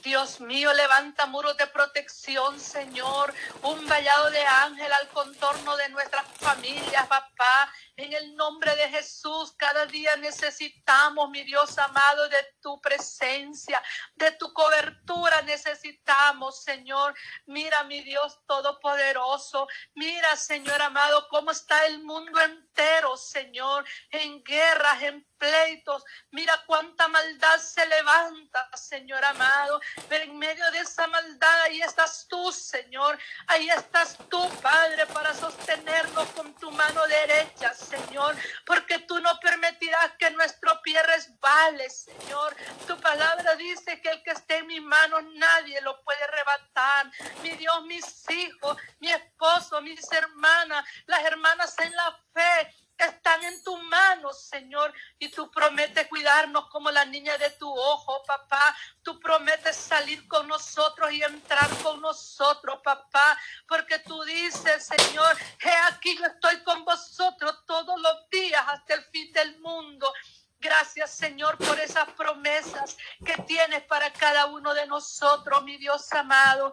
Dios 0.01 0.41
mío, 0.41 0.73
levanta 0.73 1.25
muros 1.27 1.55
de 1.57 1.67
protección, 1.67 2.59
Señor. 2.59 3.33
Un 3.61 3.87
vallado 3.87 4.31
de 4.31 4.41
ángel 4.43 4.91
al 4.91 5.07
contorno 5.09 5.77
de 5.77 5.89
nuestras 5.89 6.25
familias, 6.37 7.07
papá. 7.07 7.71
En 7.95 8.11
el 8.13 8.35
nombre 8.35 8.75
de 8.75 8.89
Jesús, 8.89 9.53
cada 9.57 9.85
día 9.85 10.15
necesitamos, 10.17 11.29
mi 11.29 11.43
Dios 11.43 11.77
amado, 11.77 12.27
de 12.29 12.55
tu 12.61 12.81
presencia, 12.81 13.81
de 14.15 14.31
tu 14.31 14.51
cobertura 14.53 15.41
necesitamos, 15.43 16.63
Señor. 16.63 17.13
Mira, 17.45 17.83
mi 17.83 18.01
Dios 18.01 18.39
todopoderoso. 18.47 19.67
Mira, 19.93 20.35
Señor 20.35 20.81
amado, 20.81 21.27
cómo 21.29 21.51
está 21.51 21.85
el 21.85 22.03
mundo 22.03 22.39
entero, 22.41 23.17
Señor, 23.17 23.85
en 24.09 24.43
guerras, 24.43 25.03
en 25.03 25.30
pleitos. 25.41 26.03
Mira 26.29 26.53
cuánta 26.67 27.07
maldad 27.07 27.57
se 27.57 27.83
levanta, 27.87 28.69
Señor 28.77 29.25
amado. 29.25 29.81
Pero 30.07 30.25
en 30.25 30.37
medio 30.37 30.69
de 30.71 30.79
esa 30.79 31.07
maldad, 31.07 31.61
ahí 31.63 31.81
estás 31.81 32.27
tú, 32.29 32.51
Señor. 32.51 33.17
Ahí 33.47 33.67
estás 33.69 34.17
tú, 34.29 34.47
Padre, 34.61 35.07
para 35.07 35.33
sostenernos 35.33 36.27
con 36.29 36.53
tu 36.55 36.69
mano 36.71 37.01
derecha, 37.07 37.73
Señor, 37.73 38.35
porque 38.65 38.99
tú 38.99 39.19
no 39.19 39.39
permitirás 39.39 40.11
que 40.19 40.29
nuestro 40.29 40.79
pie 40.83 41.01
resbale, 41.01 41.89
Señor. 41.89 42.55
Tu 42.85 42.95
palabra 42.99 43.55
dice 43.55 43.99
que 43.99 44.09
el 44.09 44.21
que 44.21 44.31
esté 44.31 44.57
en 44.57 44.67
mis 44.67 44.81
manos 44.83 45.23
nadie 45.33 45.81
lo 45.81 45.99
puede 46.03 46.23
arrebatar. 46.23 47.11
Mi 47.41 47.49
Dios, 47.51 47.83
mis 47.85 48.29
hijos, 48.29 48.77
mi 48.99 49.11
esposo, 49.11 49.81
mis 49.81 50.11
hermanas, 50.11 50.85
las 51.07 51.23
hermanas 51.23 51.75
en 51.79 51.91
la 51.95 52.19
fe 52.33 52.75
están 53.05 53.43
en 53.43 53.63
tus 53.63 53.81
manos, 53.83 54.41
Señor. 54.43 54.93
Y 55.19 55.29
tú 55.29 55.49
prometes 55.51 56.07
cuidarnos 56.07 56.67
como 56.69 56.91
la 56.91 57.05
niña 57.05 57.37
de 57.37 57.49
tu 57.51 57.69
ojo, 57.69 58.23
papá. 58.25 58.75
Tú 59.01 59.19
prometes 59.19 59.75
salir 59.75 60.27
con 60.27 60.47
nosotros 60.47 61.11
y 61.11 61.23
entrar 61.23 61.69
con 61.83 62.01
nosotros, 62.01 62.79
papá. 62.83 63.37
Porque 63.67 63.99
tú 63.99 64.21
dices, 64.23 64.85
Señor, 64.85 65.37
he 65.59 65.93
aquí 65.93 66.17
yo 66.17 66.25
estoy 66.25 66.61
con 66.63 66.83
vosotros 66.85 67.65
todos 67.65 67.99
los 67.99 68.29
días 68.29 68.63
hasta 68.67 68.93
el 68.95 69.03
fin 69.05 69.31
del 69.33 69.59
mundo. 69.59 70.11
Gracias, 70.59 71.09
Señor, 71.15 71.57
por 71.57 71.79
esas 71.79 72.07
promesas 72.11 72.95
que 73.25 73.33
tienes 73.47 73.81
para 73.83 74.13
cada 74.13 74.45
uno 74.45 74.75
de 74.75 74.85
nosotros, 74.85 75.63
mi 75.63 75.77
Dios 75.77 76.11
amado. 76.13 76.71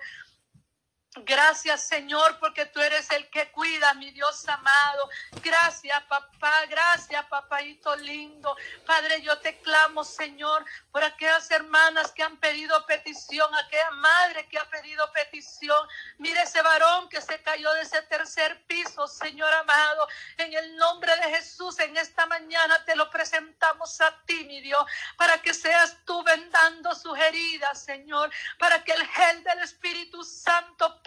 Gracias, 1.28 1.86
Señor, 1.86 2.38
porque 2.38 2.64
tú 2.64 2.80
eres 2.80 3.10
el 3.10 3.28
que 3.28 3.50
cuida, 3.50 3.92
mi 3.92 4.10
Dios 4.12 4.48
amado. 4.48 5.10
Gracias, 5.42 6.02
papá. 6.04 6.64
Gracias, 6.70 7.22
papaito 7.26 7.94
lindo. 7.96 8.56
Padre, 8.86 9.20
yo 9.20 9.38
te 9.38 9.58
clamo, 9.58 10.04
Señor, 10.04 10.64
por 10.90 11.04
aquellas 11.04 11.50
hermanas 11.50 12.12
que 12.12 12.22
han 12.22 12.38
pedido 12.38 12.86
petición, 12.86 13.54
aquella 13.54 13.90
madre 13.90 14.48
que 14.48 14.58
ha 14.58 14.64
pedido 14.70 15.12
petición. 15.12 15.86
Mire 16.16 16.40
ese 16.40 16.62
varón 16.62 17.10
que 17.10 17.20
se 17.20 17.42
cayó 17.42 17.74
de 17.74 17.82
ese 17.82 18.00
tercer 18.02 18.64
piso, 18.66 19.06
Señor 19.06 19.52
amado. 19.52 20.08
En 20.38 20.54
el 20.54 20.76
nombre 20.76 21.14
de 21.16 21.36
Jesús, 21.36 21.78
en 21.80 21.94
esta 21.98 22.24
mañana 22.24 22.82
te 22.86 22.96
lo 22.96 23.10
presentamos 23.10 24.00
a 24.00 24.16
ti, 24.24 24.44
mi 24.44 24.62
Dios, 24.62 24.82
para 25.18 25.42
que 25.42 25.52
seas 25.52 25.94
tú 26.06 26.22
vendando 26.22 26.94
sus 26.94 27.18
heridas, 27.18 27.84
Señor, 27.84 28.30
para 28.58 28.82
que 28.82 28.92
el 28.92 29.06
gel 29.08 29.44
del 29.44 29.58
Espíritu 29.58 30.24
Santo 30.24 31.02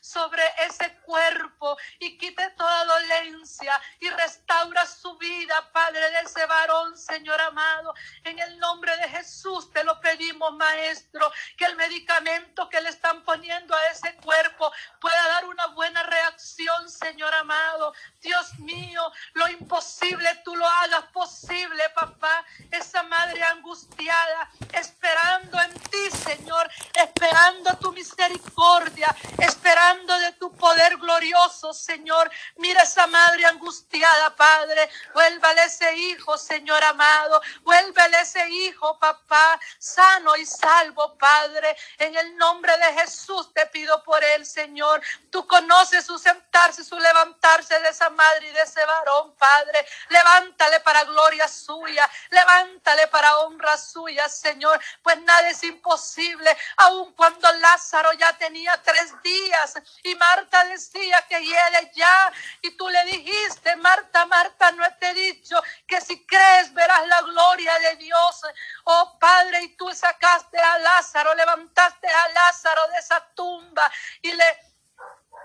sobre 0.00 0.42
ese 0.66 0.96
cuerpo 1.02 1.76
y 1.98 2.16
quite 2.18 2.50
toda 2.50 2.84
dolencia 2.84 3.80
y 4.00 4.08
restaura 4.10 4.86
su 4.86 5.16
vida, 5.18 5.70
Padre 5.72 6.10
de 6.10 6.20
ese 6.20 6.44
varón, 6.46 6.96
Señor 6.96 7.40
amado. 7.40 7.94
En 8.24 8.38
el 8.38 8.58
nombre 8.58 8.96
de 8.98 9.08
Jesús 9.08 9.72
te 9.72 9.82
lo 9.84 10.00
pedimos, 10.00 10.52
Maestro, 10.54 11.30
que 11.56 11.64
el 11.64 11.76
medicamento 11.76 12.68
que 12.68 12.80
le 12.80 12.90
están 12.90 13.22
poniendo 13.24 13.74
a 13.74 13.86
ese 13.88 14.14
cuerpo 14.16 14.72
pueda 15.00 15.28
dar 15.28 15.44
una 15.46 15.66
buena 15.68 16.02
reacción, 16.02 16.90
Señor 16.90 17.34
amado. 17.34 17.94
Dios 18.20 18.58
mío, 18.58 19.12
lo 19.34 19.48
imposible 19.48 20.28
tú 20.44 20.54
lo 20.56 20.66
hagas 20.66 21.04
posible, 21.12 21.82
papá. 21.94 22.44
Esa 22.70 23.02
madre 23.04 23.42
angustiada, 23.42 24.50
esperando 24.72 25.60
en 25.60 25.74
ti, 25.74 26.10
Señor, 26.10 26.70
esperando 26.94 27.76
tu 27.78 27.92
misericordia, 27.92 29.14
esperando 29.38 30.18
de 30.18 30.32
tu 30.32 30.54
poder 30.56 30.96
glorioso, 30.96 31.72
Señor. 31.72 32.30
Mira 32.56 32.82
esa 32.82 33.06
madre 33.06 33.44
angustiada, 33.46 34.34
Padre. 34.36 34.88
Vuélvale 35.12 35.64
ese 35.64 35.94
hijo, 35.96 36.36
Señor 36.38 36.82
amado. 36.84 37.40
Vuélvele 37.62 38.20
ese 38.20 38.48
hijo, 38.48 38.98
papá, 38.98 39.58
sano 39.78 40.36
y 40.36 40.46
salvo, 40.46 41.16
Padre. 41.18 41.76
En 41.98 42.14
el 42.16 42.36
nombre 42.36 42.76
de 42.78 43.00
Jesús 43.00 43.52
te 43.52 43.66
pido 43.66 44.02
por 44.02 44.22
él, 44.22 44.44
Señor. 44.46 45.02
Tú 45.30 45.46
conoces 45.46 46.04
su 46.06 46.18
sentarse, 46.18 46.84
su 46.84 46.98
levantarse 46.98 47.78
de 47.80 47.88
esa 47.88 48.10
madre 48.10 48.48
y 48.48 48.52
de 48.52 48.62
ese 48.62 48.84
varón, 48.84 49.34
Padre. 49.36 49.86
Levántale 50.08 50.80
para 50.80 51.04
gloria 51.04 51.48
suya. 51.48 52.08
Levántale 52.30 53.08
para 53.08 53.38
honra 53.38 53.76
suya, 53.76 54.28
Señor. 54.28 54.80
Pues 55.02 55.20
nada 55.22 55.48
es 55.48 55.62
imposible, 55.64 56.56
aun 56.76 57.12
cuando 57.14 57.50
Lázaro 57.52 58.12
ya 58.14 58.32
tenía 58.36 58.80
tres 58.82 59.03
días. 59.22 59.74
Y 60.02 60.14
Marta 60.14 60.64
decía 60.66 61.24
que 61.28 61.40
hiere 61.44 61.90
ya. 61.94 62.32
Y 62.62 62.70
tú 62.76 62.88
le 62.88 63.04
dijiste, 63.04 63.76
Marta, 63.76 64.26
Marta, 64.26 64.72
no 64.72 64.84
te 64.98 65.10
he 65.10 65.14
dicho 65.14 65.60
que 65.86 66.00
si 66.00 66.24
crees 66.26 66.72
verás 66.72 67.06
la 67.06 67.22
gloria 67.22 67.78
de 67.80 67.96
Dios. 67.96 68.42
Oh 68.84 69.16
Padre, 69.18 69.62
y 69.62 69.76
tú 69.76 69.90
sacaste 69.92 70.58
a 70.58 70.78
Lázaro, 70.78 71.34
levantaste 71.34 72.08
a 72.08 72.28
Lázaro 72.28 72.88
de 72.88 72.98
esa 72.98 73.20
tumba 73.34 73.90
y 74.22 74.32
le 74.32 74.73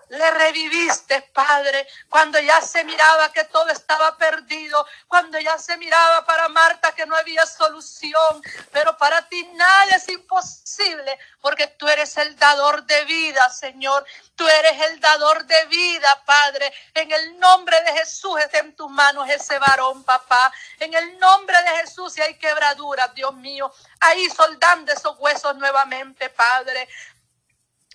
le 0.09 0.31
reviviste, 0.31 1.21
Padre, 1.33 1.87
cuando 2.09 2.39
ya 2.39 2.61
se 2.61 2.83
miraba 2.83 3.31
que 3.31 3.43
todo 3.45 3.69
estaba 3.69 4.17
perdido, 4.17 4.85
cuando 5.07 5.39
ya 5.39 5.57
se 5.57 5.77
miraba 5.77 6.25
para 6.25 6.49
Marta 6.49 6.91
que 6.93 7.05
no 7.05 7.15
había 7.15 7.45
solución, 7.45 8.41
pero 8.71 8.97
para 8.97 9.27
ti 9.27 9.43
nada 9.53 9.95
es 9.95 10.09
imposible, 10.09 11.17
porque 11.41 11.67
tú 11.67 11.87
eres 11.87 12.17
el 12.17 12.35
dador 12.37 12.83
de 12.85 13.05
vida, 13.05 13.49
Señor. 13.49 14.05
Tú 14.35 14.47
eres 14.47 14.81
el 14.89 14.99
dador 14.99 15.45
de 15.45 15.65
vida, 15.65 16.07
Padre. 16.25 16.73
En 16.93 17.11
el 17.11 17.39
nombre 17.39 17.79
de 17.83 17.91
Jesús 17.93 18.39
está 18.39 18.59
en 18.59 18.75
tus 18.75 18.89
manos 18.89 19.29
ese 19.29 19.59
varón, 19.59 20.03
papá. 20.03 20.51
En 20.79 20.93
el 20.93 21.19
nombre 21.19 21.61
de 21.61 21.81
Jesús, 21.81 22.13
si 22.13 22.21
hay 22.21 22.35
quebraduras, 22.35 23.13
Dios 23.13 23.33
mío, 23.35 23.71
ahí 23.99 24.29
soldando 24.29 24.91
esos 24.91 25.17
huesos 25.19 25.55
nuevamente, 25.57 26.29
Padre. 26.29 26.87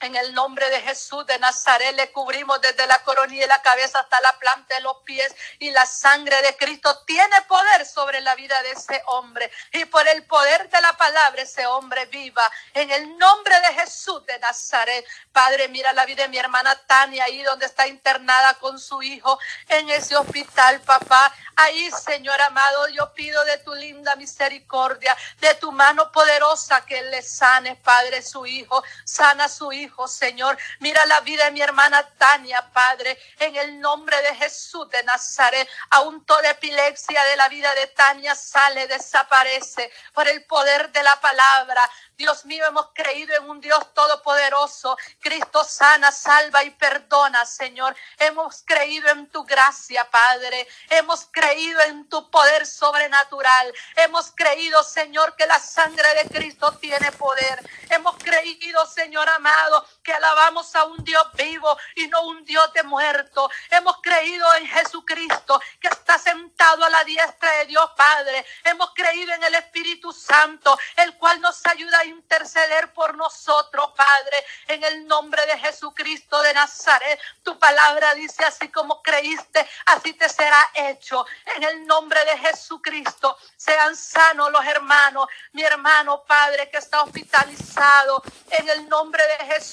En 0.01 0.17
el 0.17 0.35
nombre 0.35 0.69
de 0.71 0.81
Jesús 0.83 1.25
de 1.25 1.39
Nazaret 1.39 1.95
le 1.95 2.11
cubrimos 2.11 2.61
desde 2.61 2.85
la 2.89 2.99
coronilla 3.05 3.43
de 3.43 3.49
la 3.49 3.63
cabeza 3.63 4.01
hasta 4.01 4.21
la 4.23 4.37
planta 4.39 4.75
de 4.75 4.81
los 4.81 4.97
pies 5.05 5.35
y 5.61 5.71
la 5.71 5.87
sangre 5.87 6.43
de 6.43 6.57
Cristo 6.57 7.05
tiene 7.07 7.43
poder 7.43 7.87
sobre 7.87 8.21
la 8.21 8.35
vida 8.35 8.61
de 8.63 8.73
ese 8.73 9.01
hombre 9.07 9.51
y 9.73 9.85
por 9.85 10.07
el 10.09 10.25
poder 10.25 10.69
de 10.69 10.81
la 10.81 10.93
palabra 10.95 11.43
ese 11.43 11.65
hombre 11.67 12.07
viva. 12.07 12.43
En 12.75 12.91
el 12.91 13.17
nombre 13.19 13.55
de 13.61 13.81
Jesús 13.81 14.27
de 14.27 14.37
Nazaret, 14.41 15.07
Padre, 15.33 15.69
mira 15.69 15.93
la 15.93 16.05
vida 16.05 16.25
de 16.25 16.29
mi 16.29 16.39
hermana 16.39 16.75
Tania 16.87 17.25
ahí 17.25 17.43
donde 17.45 17.67
está 17.67 17.87
internada 17.87 18.55
con 18.55 18.81
su 18.81 19.01
hijo 19.01 19.39
en 19.69 19.89
ese 19.91 20.17
hospital, 20.17 20.81
papá. 20.81 21.33
Ahí, 21.57 21.89
Señor 21.93 22.41
amado, 22.43 22.89
yo 22.89 23.15
pido 23.15 23.45
de 23.45 23.59
tu 23.59 23.73
linda 23.75 24.17
misericordia, 24.17 25.17
de 25.41 25.55
tu 25.55 25.71
mano 25.71 26.11
poderosa 26.11 26.85
que 26.85 27.01
le 27.01 27.23
sane, 27.23 27.77
Padre, 27.77 28.23
su 28.23 28.45
hijo, 28.45 28.83
sana 29.05 29.49
su 29.49 29.73
hijo 29.73 29.94
Señor. 30.09 30.59
Mira 30.81 31.05
la 31.07 31.21
vida 31.21 31.45
de 31.45 31.53
mi 31.53 31.61
hermana 31.61 32.03
Tania, 32.19 32.69
Padre, 32.73 33.17
en 33.39 33.55
el 33.57 33.81
nombre 33.81 34.21
de 34.23 34.35
Jesús 34.35 34.89
de 34.91 35.03
Nazaret. 35.05 35.69
Aún 35.91 36.25
toda 36.27 36.51
epilepsia 36.51 37.23
de 37.25 37.37
la 37.37 37.49
vida 37.49 37.73
de 37.75 37.87
Tania 37.89 38.35
sale, 38.35 38.87
desaparece 38.89 39.91
por 40.13 40.27
el 40.27 40.45
poder 40.45 40.91
de 40.91 41.03
la 41.03 41.21
palabra. 41.21 41.81
Dios 42.17 42.45
mío, 42.45 42.65
hemos 42.67 42.91
creído 42.95 43.37
en 43.37 43.51
un 43.51 43.61
Dios 43.61 43.93
todopoderoso. 43.93 44.97
Cristo 45.21 45.65
sana, 45.65 46.13
salva 46.13 46.63
y 46.63 46.71
perdona, 46.71 47.45
Señor. 47.45 47.97
Hemos 48.19 48.63
creído 48.65 49.09
en 49.09 49.29
tu 49.31 49.45
gracia, 49.45 50.09
Padre. 50.11 50.69
Hemos 50.91 51.27
creído 51.31 51.81
en 51.83 52.09
tu 52.09 52.31
poder 52.31 52.67
sobrenatural. 52.67 53.73
Hemos 53.97 54.31
creído, 54.33 54.83
Señor, 54.85 55.35
que 55.37 55.47
la 55.47 55.59
sangre 55.59 56.07
de 56.15 56.29
Cristo 56.29 56.73
tiene 56.79 57.11
poder. 57.13 57.69
Hemos 57.91 58.17
creído, 58.19 58.87
Señor 58.87 59.29
amado, 59.29 59.74
que 60.03 60.13
alabamos 60.13 60.75
a 60.77 60.85
un 60.85 61.03
Dios 61.03 61.27
vivo 61.35 61.77
y 61.97 62.07
no 62.09 62.23
un 62.23 62.45
Dios 62.45 62.73
de 62.73 62.83
muerto. 62.83 63.51
Hemos 63.71 63.97
creído 64.03 64.47
en 64.55 64.67
Jesucristo, 64.67 65.61
que 65.81 65.89
está 65.89 66.19
sentado 66.19 66.85
a 66.85 66.91
la 66.91 67.05
diestra 67.05 67.51
de 67.59 67.67
Dios 67.67 67.91
Padre. 67.97 68.45
Hemos 68.65 68.93
creído 68.95 69.33
en 69.33 69.45
el 69.45 69.55
Espíritu 69.55 70.13
Santo, 70.13 70.79
el 70.97 71.17
cual 71.17 71.41
nos 71.41 71.65
ayuda 71.67 72.05
interceder 72.05 72.93
por 72.93 73.17
nosotros, 73.17 73.93
Padre, 73.97 74.45
en 74.69 74.85
el 74.85 75.07
nombre 75.07 75.45
de 75.47 75.59
Jesucristo 75.59 76.41
de 76.43 76.55
Nazaret. 76.55 77.21
Tu 77.43 77.59
palabra 77.59 78.15
dice, 78.15 78.45
así 78.45 78.69
como 78.69 79.03
creíste, 79.03 79.69
así 79.87 80.13
te 80.15 80.29
será 80.29 80.71
hecho. 80.75 81.27
En 81.57 81.63
el 81.63 81.87
nombre 81.87 82.25
de 82.25 82.39
Jesucristo, 82.39 83.37
sean 83.57 83.97
sanos 83.97 84.51
los 84.51 84.65
hermanos, 84.65 85.27
mi 85.53 85.63
hermano, 85.63 86.25
Padre, 86.25 86.71
que 86.71 86.79
está 86.79 87.03
hospitalizado, 87.03 88.23
en 88.51 88.69
el 88.69 88.89
nombre 88.89 89.23
de 89.27 89.47
Jesús. 89.47 89.64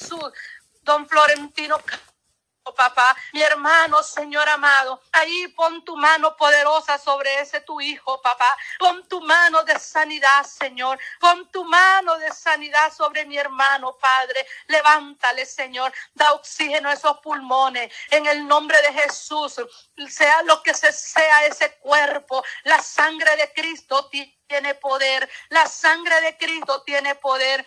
Don 0.84 1.08
Florentino 1.08 1.78
Oh, 2.64 2.76
papá, 2.76 3.18
mi 3.34 3.42
hermano, 3.42 4.04
Señor 4.04 4.48
amado, 4.48 5.02
ahí 5.14 5.48
pon 5.48 5.84
tu 5.84 5.98
mano 5.98 6.38
poderosa 6.38 7.00
sobre 7.00 7.42
ese 7.42 7.62
tu 7.62 7.82
hijo, 7.82 8.22
papá. 8.22 8.46
Pon 8.78 9.08
tu 9.08 9.20
mano 9.22 9.64
de 9.64 9.80
sanidad, 9.80 10.44
Señor. 10.46 11.00
Pon 11.20 11.50
tu 11.52 11.64
mano 11.66 12.20
de 12.20 12.32
sanidad 12.32 12.94
sobre 12.94 13.26
mi 13.26 13.36
hermano, 13.36 13.98
Padre. 13.98 14.46
Levántale, 14.68 15.44
Señor. 15.48 15.92
Da 16.14 16.34
oxígeno 16.34 16.90
a 16.90 16.94
esos 16.94 17.18
pulmones. 17.20 17.92
En 18.12 18.28
el 18.28 18.48
nombre 18.48 18.80
de 18.84 18.94
Jesús, 18.94 19.56
sea 20.08 20.44
lo 20.44 20.62
que 20.62 20.76
se 20.76 20.92
sea 20.94 21.48
ese 21.48 21.80
cuerpo, 21.80 22.44
la 22.64 22.80
sangre 22.84 23.36
de 23.38 23.52
Cristo 23.54 24.08
tiene 24.10 24.76
poder. 24.76 25.28
La 25.50 25.66
sangre 25.66 26.22
de 26.22 26.38
Cristo 26.38 26.84
tiene 26.84 27.16
poder. 27.16 27.66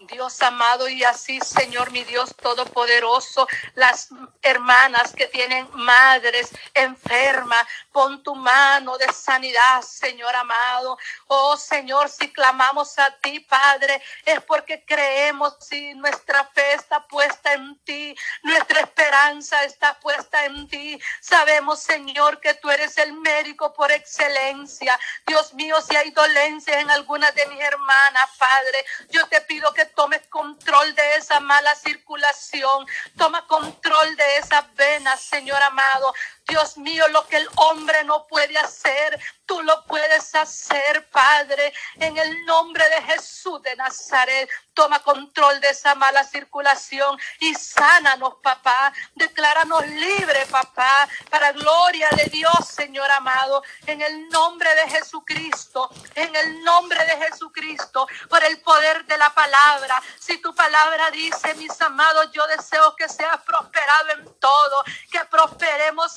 Dios 0.00 0.40
amado 0.40 0.88
y 0.88 1.04
así, 1.04 1.40
Señor, 1.40 1.90
mi 1.90 2.04
Dios 2.04 2.34
todopoderoso, 2.34 3.46
las 3.74 4.08
hermanas 4.40 5.12
que 5.12 5.26
tienen 5.26 5.68
madres 5.74 6.48
enfermas, 6.72 7.60
pon 7.92 8.22
tu 8.22 8.34
mano 8.34 8.96
de 8.96 9.12
sanidad, 9.12 9.82
Señor 9.82 10.34
amado. 10.34 10.96
Oh 11.26 11.54
Señor, 11.58 12.08
si 12.08 12.32
clamamos 12.32 12.98
a 12.98 13.14
ti, 13.18 13.40
Padre, 13.40 14.02
es 14.24 14.40
porque 14.44 14.82
creemos 14.86 15.56
si 15.60 15.92
nuestra 15.94 16.44
fe 16.54 16.72
está 16.74 17.06
puesta 17.06 17.52
en 17.52 17.78
ti, 17.80 18.16
nuestra 18.42 18.80
esperanza 18.80 19.64
está 19.64 20.00
puesta 20.00 20.46
en 20.46 20.66
ti. 20.66 20.98
Sabemos, 21.20 21.80
Señor, 21.80 22.40
que 22.40 22.54
tú 22.54 22.70
eres 22.70 22.96
el 22.96 23.12
médico 23.12 23.74
por 23.74 23.92
excelencia. 23.92 24.98
Dios 25.26 25.52
mío, 25.52 25.76
si 25.82 25.94
hay 25.94 26.10
dolencias 26.10 26.78
en 26.78 26.90
alguna 26.90 27.30
de 27.32 27.46
mis 27.48 27.60
hermanas, 27.60 28.30
Padre, 28.38 28.84
yo 29.10 29.26
te 29.26 29.42
pido 29.42 29.70
que 29.74 29.89
tomes 29.94 30.26
control 30.28 30.94
de 30.94 31.16
esa 31.16 31.40
mala 31.40 31.74
circulación, 31.74 32.86
toma 33.16 33.46
control 33.46 34.16
de 34.16 34.36
esas 34.36 34.74
venas, 34.74 35.20
Señor 35.20 35.62
amado. 35.62 36.12
Dios 36.50 36.76
mío, 36.78 37.06
lo 37.08 37.26
que 37.28 37.36
el 37.36 37.48
hombre 37.56 38.02
no 38.04 38.26
puede 38.26 38.58
hacer, 38.58 39.18
tú 39.46 39.62
lo 39.62 39.84
puedes 39.84 40.34
hacer, 40.34 41.08
Padre, 41.10 41.72
en 41.96 42.16
el 42.18 42.44
nombre 42.44 42.84
de 42.88 43.02
Jesús 43.02 43.62
de 43.62 43.74
Nazaret. 43.76 44.50
Toma 44.74 45.00
control 45.00 45.60
de 45.60 45.70
esa 45.70 45.94
mala 45.94 46.24
circulación 46.24 47.18
y 47.40 47.54
sánanos, 47.54 48.34
papá. 48.42 48.92
Decláranos 49.14 49.86
libre, 49.86 50.46
papá, 50.46 51.08
para 51.28 51.52
gloria 51.52 52.08
de 52.16 52.24
Dios, 52.26 52.66
Señor 52.66 53.10
amado, 53.10 53.62
en 53.86 54.00
el 54.00 54.28
nombre 54.28 54.74
de 54.74 54.88
Jesucristo, 54.90 55.90
en 56.14 56.34
el 56.34 56.64
nombre 56.64 57.04
de 57.04 57.16
Jesucristo, 57.26 58.06
por 58.28 58.42
el 58.42 58.60
poder 58.60 59.04
de 59.06 59.18
la 59.18 59.34
palabra. 59.34 60.02
Si 60.18 60.38
tu 60.38 60.54
palabra 60.54 61.10
dice, 61.10 61.54
mis 61.54 61.80
amados, 61.80 62.30
yo 62.32 62.46
deseo 62.46 62.96
que 62.96 63.08
seas 63.08 63.40
prosperado 63.42 64.10
en 64.10 64.24
todo, 64.38 64.84
que 65.10 65.24
prosperemos 65.26 66.16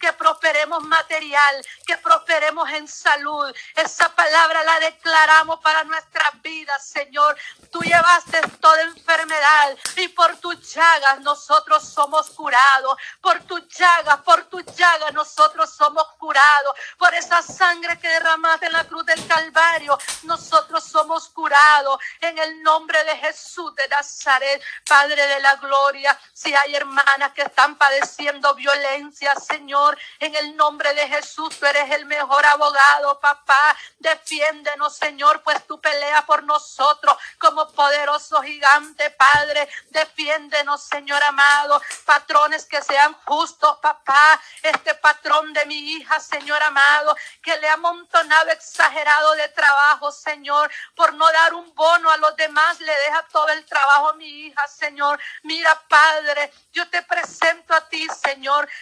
que 0.00 0.12
prosperemos 0.12 0.82
material, 0.84 1.66
que 1.86 1.96
prosperemos 1.98 2.68
en 2.70 2.88
salud. 2.88 3.54
Esa 3.74 4.14
palabra 4.14 4.62
la 4.64 4.80
declaramos 4.80 5.60
para 5.60 5.84
nuestras 5.84 6.40
vidas, 6.42 6.86
Señor. 6.86 7.36
Tú 7.70 7.80
llevaste 7.80 8.40
toda 8.60 8.82
enfermedad 8.82 9.76
y 9.96 10.08
por 10.08 10.36
tus 10.38 10.74
llagas 10.74 11.20
nosotros 11.20 11.88
somos 11.88 12.30
curados. 12.30 12.96
Por 13.20 13.40
tus 13.44 13.66
llagas, 13.68 14.18
por 14.18 14.44
tus 14.44 14.64
llagas 14.76 15.12
nosotros 15.12 15.72
somos 15.74 16.06
curados. 16.18 16.76
Por 16.98 17.14
esa 17.14 17.42
sangre 17.42 17.98
que 17.98 18.08
derramaste 18.08 18.66
en 18.66 18.72
la 18.72 18.84
cruz 18.84 19.04
del 19.06 19.26
Calvario, 19.26 19.98
nosotros 20.22 20.84
somos 20.84 21.28
curados. 21.28 21.98
En 22.20 22.38
el 22.38 22.62
nombre 22.62 23.02
de 23.04 23.16
Jesús 23.18 23.74
de 23.74 23.88
Nazaret, 23.88 24.62
Padre 24.86 25.26
de 25.26 25.40
la 25.40 25.54
gloria, 25.56 26.18
si 26.32 26.54
hay 26.54 26.74
hermanas 26.74 27.32
que 27.34 27.42
están 27.42 27.76
padeciendo 27.76 28.54
violencia, 28.56 29.32
Señor, 29.36 29.96
en 30.18 30.34
el 30.34 30.56
nombre 30.56 30.92
de 30.94 31.06
Jesús, 31.08 31.56
tú 31.58 31.66
eres 31.66 31.90
el 31.92 32.06
mejor 32.06 32.44
abogado, 32.44 33.20
papá. 33.20 33.76
Defiéndenos, 33.98 34.96
Señor, 34.96 35.42
pues 35.42 35.64
tú 35.66 35.80
peleas 35.80 36.24
por 36.24 36.42
nosotros 36.42 37.16
como 37.38 37.68
poderoso 37.68 38.42
gigante, 38.42 39.10
Padre. 39.10 39.68
Defiéndenos, 39.90 40.82
Señor 40.82 41.22
amado. 41.22 41.80
Patrones 42.04 42.66
que 42.66 42.82
sean 42.82 43.14
justos, 43.24 43.78
papá. 43.80 44.40
Este 44.62 44.94
patrón 44.96 45.52
de 45.52 45.66
mi 45.66 45.92
hija, 45.92 46.18
Señor 46.18 46.62
amado, 46.62 47.16
que 47.42 47.56
le 47.58 47.68
ha 47.68 47.74
amontonado 47.74 48.50
exagerado 48.50 49.32
de 49.34 49.48
trabajo, 49.50 50.10
Señor, 50.10 50.70
por 50.94 51.14
no 51.14 51.30
dar 51.30 51.54
un 51.54 51.74
bono 51.74 52.10
a 52.10 52.16
los 52.16 52.34
demás, 52.36 52.80
le 52.80 52.92
deja 52.92 53.26
todo 53.30 53.48
el 53.50 53.64
trabajo 53.64 54.10
a 54.10 54.14
mi 54.14 54.28
hija, 54.28 54.66
Señor. 54.68 55.20
Mira, 55.42 55.80
Padre, 55.88 56.52
yo 56.72 56.88
te 56.88 57.02
presento 57.02 57.74
a 57.74 57.88
ti, 57.88 58.06
Señor. 58.08 58.35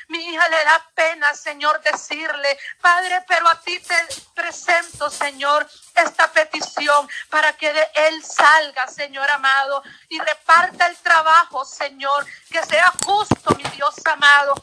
Mi 0.08 0.18
hija 0.18 0.48
le 0.48 0.64
da 0.64 0.90
pena, 0.94 1.34
Señor, 1.34 1.80
decirle, 1.82 2.58
Padre, 2.80 3.24
pero 3.26 3.48
a 3.48 3.60
ti 3.60 3.78
te 3.80 3.94
presento, 4.34 5.10
Señor, 5.10 5.68
esta 5.94 6.30
petición 6.32 7.08
para 7.30 7.52
que 7.52 7.72
de 7.72 7.88
él 7.94 8.24
salga, 8.24 8.86
Señor 8.88 9.30
amado, 9.30 9.82
y 10.08 10.18
reparta 10.18 10.86
el 10.86 10.96
trabajo, 10.98 11.64
Señor, 11.64 12.26
que 12.50 12.62
sea 12.64 12.92
justo, 13.04 13.54
mi 13.56 13.64
Dios 13.70 13.94
amado, 14.06 14.54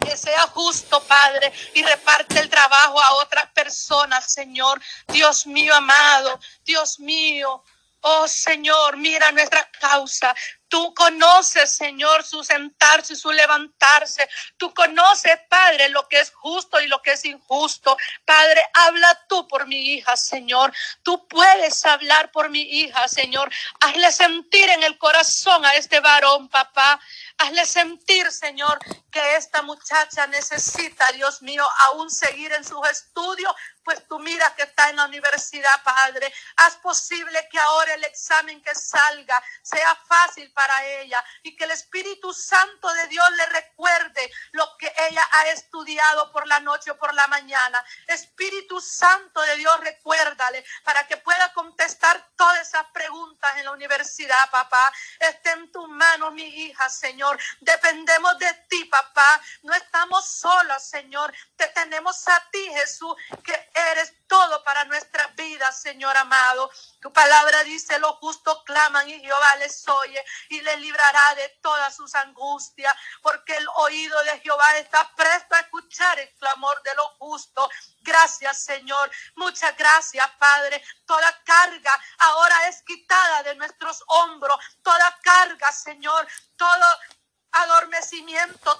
que 0.00 0.16
sea 0.16 0.46
justo, 0.48 1.02
Padre, 1.04 1.52
y 1.74 1.82
reparte 1.82 2.40
el 2.40 2.48
trabajo 2.48 3.00
a 3.00 3.14
otras 3.14 3.46
personas, 3.52 4.32
Señor. 4.32 4.80
Dios 5.08 5.46
mío 5.46 5.74
amado, 5.74 6.40
Dios 6.64 6.98
mío. 6.98 7.62
Oh 8.04 8.26
Señor, 8.26 8.96
mira 8.96 9.30
nuestra 9.30 9.68
causa. 9.78 10.34
Tú 10.72 10.94
conoces, 10.94 11.74
Señor, 11.74 12.24
su 12.24 12.42
sentarse 12.42 13.12
y 13.12 13.16
su 13.16 13.30
levantarse. 13.30 14.26
Tú 14.56 14.72
conoces, 14.72 15.38
Padre, 15.50 15.90
lo 15.90 16.08
que 16.08 16.18
es 16.18 16.30
justo 16.30 16.80
y 16.80 16.86
lo 16.86 17.02
que 17.02 17.12
es 17.12 17.26
injusto. 17.26 17.94
Padre, 18.24 18.62
habla 18.72 19.20
tú 19.28 19.46
por 19.48 19.66
mi 19.66 19.92
hija, 19.92 20.16
Señor. 20.16 20.72
Tú 21.02 21.28
puedes 21.28 21.84
hablar 21.84 22.30
por 22.30 22.48
mi 22.48 22.62
hija, 22.62 23.06
Señor. 23.06 23.52
Hazle 23.80 24.10
sentir 24.12 24.70
en 24.70 24.82
el 24.82 24.96
corazón 24.96 25.62
a 25.66 25.74
este 25.74 26.00
varón, 26.00 26.48
papá. 26.48 26.98
Hazle 27.42 27.66
sentir, 27.66 28.30
Señor, 28.30 28.78
que 29.10 29.36
esta 29.36 29.62
muchacha 29.62 30.28
necesita, 30.28 31.10
Dios 31.12 31.42
mío, 31.42 31.66
aún 31.88 32.08
seguir 32.08 32.52
en 32.52 32.64
sus 32.64 32.88
estudios, 32.88 33.52
pues 33.84 34.06
tú 34.06 34.20
mira 34.20 34.54
que 34.54 34.62
está 34.62 34.90
en 34.90 34.96
la 34.96 35.06
universidad, 35.06 35.82
Padre. 35.82 36.32
Haz 36.56 36.76
posible 36.76 37.48
que 37.50 37.58
ahora 37.58 37.94
el 37.94 38.04
examen 38.04 38.62
que 38.62 38.74
salga 38.74 39.42
sea 39.60 39.94
fácil 40.06 40.52
para 40.52 40.86
ella 41.00 41.22
y 41.42 41.56
que 41.56 41.64
el 41.64 41.72
Espíritu 41.72 42.32
Santo 42.32 42.92
de 42.94 43.08
Dios 43.08 43.28
le 43.32 43.46
recuerde 43.46 44.30
lo 44.52 44.76
que 44.78 44.92
ella 45.10 45.26
ha 45.32 45.48
estudiado 45.48 46.30
por 46.30 46.46
la 46.46 46.60
noche 46.60 46.92
o 46.92 46.98
por 46.98 47.12
la 47.12 47.26
mañana. 47.26 47.84
Espíritu 48.06 48.80
Santo 48.80 49.40
de 49.40 49.56
Dios, 49.56 49.80
recuérdale 49.80 50.64
para 50.84 51.06
que 51.08 51.16
pueda 51.16 51.52
contestar 51.52 52.30
todas 52.36 52.68
esas 52.68 52.86
preguntas 52.92 53.56
en 53.56 53.64
la 53.64 53.72
universidad, 53.72 54.50
papá. 54.50 54.92
Esté 55.18 55.50
en 55.50 55.72
tu 55.72 55.86
mano, 55.88 56.30
mi 56.30 56.44
hija, 56.44 56.88
Señor. 56.88 57.31
Dependemos 57.60 58.38
de 58.38 58.52
ti, 58.68 58.84
papá. 58.86 59.40
No 59.62 59.74
estamos 59.74 60.26
solos, 60.26 60.82
Señor. 60.82 61.32
Te 61.56 61.68
tenemos 61.68 62.28
a 62.28 62.48
ti, 62.50 62.64
Jesús, 62.74 63.14
que 63.44 63.70
eres 63.74 64.12
todo 64.26 64.64
para 64.64 64.84
nuestra 64.84 65.26
vida, 65.28 65.70
Señor 65.72 66.16
amado. 66.16 66.70
Tu 67.00 67.12
palabra 67.12 67.64
dice, 67.64 67.98
los 67.98 68.16
justos 68.16 68.62
claman 68.64 69.08
y 69.08 69.20
Jehová 69.20 69.56
les 69.56 69.86
oye 69.88 70.24
y 70.48 70.60
les 70.60 70.78
librará 70.78 71.34
de 71.36 71.48
todas 71.60 71.94
sus 71.94 72.14
angustias, 72.14 72.92
porque 73.20 73.56
el 73.56 73.66
oído 73.76 74.18
de 74.24 74.40
Jehová 74.40 74.76
está 74.78 75.14
presto 75.14 75.54
a 75.54 75.60
escuchar 75.60 76.18
el 76.18 76.32
clamor 76.36 76.82
de 76.82 76.94
los 76.94 77.06
justos. 77.18 77.68
Gracias, 78.00 78.64
Señor. 78.64 79.10
Muchas 79.36 79.76
gracias, 79.76 80.26
Padre. 80.38 80.82
Toda 81.06 81.42
carga 81.44 81.92
ahora 82.18 82.68
es 82.68 82.82
quitada 82.82 83.42
de 83.42 83.54
nuestros 83.56 84.02
hombros. 84.06 84.56
Toda 84.82 85.18
carga, 85.22 85.70
Señor. 85.72 86.26
Todo 86.56 86.86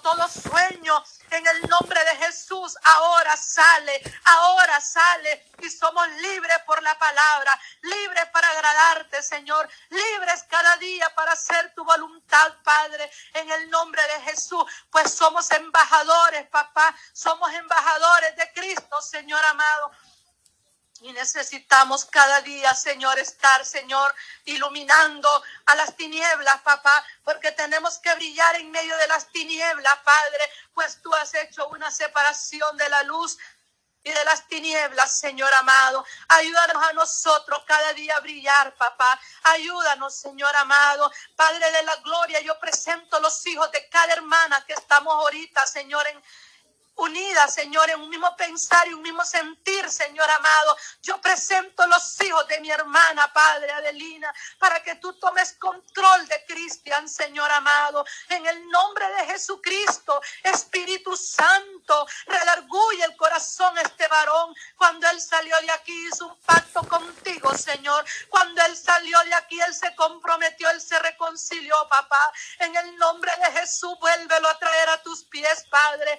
todo 0.03 0.29
sueño 0.29 1.03
en 1.31 1.47
el 1.47 1.69
nombre 1.69 1.99
de 2.05 2.17
Jesús 2.27 2.77
ahora 2.83 3.37
sale, 3.37 4.03
ahora 4.25 4.81
sale 4.81 5.47
y 5.61 5.71
somos 5.71 6.07
libres 6.09 6.59
por 6.67 6.83
la 6.83 6.99
palabra, 6.99 7.59
libres 7.83 8.27
para 8.33 8.49
agradarte, 8.51 9.23
Señor, 9.23 9.69
libres 9.91 10.45
cada 10.49 10.77
día 10.77 11.09
para 11.15 11.33
hacer 11.33 11.73
tu 11.75 11.85
voluntad, 11.85 12.53
Padre, 12.63 13.11
en 13.35 13.51
el 13.51 13.71
nombre 13.71 14.03
de 14.03 14.31
Jesús, 14.31 14.65
pues 14.91 15.13
somos 15.13 15.51
embajadores, 15.53 16.47
papá, 16.49 16.95
somos 17.13 17.51
embajadores 17.53 18.37
de 18.37 18.53
Cristo, 18.53 19.01
Señor 19.01 19.43
amado. 19.45 19.93
Y 21.03 21.13
necesitamos 21.13 22.05
cada 22.05 22.41
día, 22.43 22.73
Señor, 22.75 23.19
estar, 23.19 23.67
Señor, 23.67 24.15
iluminando 24.45 25.29
a 25.67 25.75
las 25.75 25.97
tinieblas, 25.97 26.61
papá, 26.63 27.05
porque 27.25 27.51
tenemos 27.51 27.99
que 27.99 28.15
brillar 28.15 28.55
en 28.57 28.71
medio 28.71 28.97
de 28.97 29.09
las 29.09 29.29
tinieblas, 29.33 29.97
Padre, 30.05 30.51
pues 30.73 31.03
tú 31.03 31.13
has 31.15 31.35
hecho 31.35 31.67
una 31.69 31.91
separación 31.91 32.77
de 32.77 32.89
la 32.89 33.03
luz 33.03 33.37
y 34.05 34.11
de 34.11 34.25
las 34.25 34.47
tinieblas, 34.47 35.19
Señor 35.19 35.53
amado. 35.55 36.05
Ayúdanos 36.29 36.83
a 36.85 36.93
nosotros 36.93 37.65
cada 37.67 37.93
día 37.95 38.17
a 38.17 38.21
brillar, 38.21 38.75
papá. 38.77 39.21
Ayúdanos, 39.43 40.15
Señor 40.15 40.55
amado. 40.55 41.11
Padre 41.35 41.71
de 41.71 41.83
la 41.83 41.97
gloria, 41.97 42.41
yo 42.41 42.59
presento 42.61 43.19
los 43.19 43.45
hijos 43.47 43.71
de 43.73 43.89
cada 43.89 44.13
hermana 44.13 44.65
que 44.67 44.73
estamos 44.73 45.13
ahorita, 45.15 45.67
Señor, 45.67 46.07
en, 46.07 46.23
unidas, 46.97 47.55
Señor, 47.55 47.89
en 47.91 48.01
un 48.01 48.09
mismo 48.09 48.35
pensar 48.37 48.87
y 48.89 48.93
un 48.93 49.03
mismo 49.03 49.25
sentir, 49.25 49.89
Señor 49.91 50.29
amado. 50.31 50.77
Yo 51.03 51.21
presento 51.21 51.87
los 51.87 52.21
hijos 52.21 52.47
de 52.49 52.61
mi 52.61 52.71
hermana, 52.71 53.33
Padre 53.33 53.73
Adelina, 53.73 54.33
para 54.59 54.83
que 54.83 54.97
tú 54.97 55.13
tomes 55.15 55.55
control 55.55 56.27
de 56.29 56.45
Cristian, 56.47 57.09
Señor 57.09 57.51
amado. 57.51 58.05
En 58.29 58.47
el 58.47 58.69
nombre 58.69 59.07
de 59.15 59.27
Jesucristo, 59.27 60.21
Espíritu 60.43 61.17
Santo, 61.17 62.07
redarguye 62.27 63.05
el 63.05 63.17
corazón 63.17 63.77
este 63.79 64.07
varón, 64.09 64.55
cuando 64.77 65.09
él 65.11 65.21
salió 65.21 65.57
de 65.61 65.71
aquí, 65.71 66.09
hizo 66.09 66.27
un 66.27 66.37
pacto 66.41 66.83
contigo, 66.89 67.57
Señor. 67.57 68.05
Cuando 68.29 68.63
él 68.65 68.77
salió 68.77 69.19
de 69.25 69.35
aquí, 69.35 69.61
él 69.61 69.75
se 69.75 69.95
comprometió, 69.95 70.69
él 70.71 70.81
se 70.81 70.99
reconcilió, 70.99 71.75
papá. 71.89 72.33
En 72.59 72.75
el 72.77 72.97
nombre 72.97 73.33
de 73.45 73.61
Jesús, 73.61 73.97
vuélvelo 74.01 74.49
a 74.49 74.59
traer 74.59 74.89
a 74.91 75.03
tus 75.03 75.25
pies, 75.25 75.65
Padre. 75.71 76.19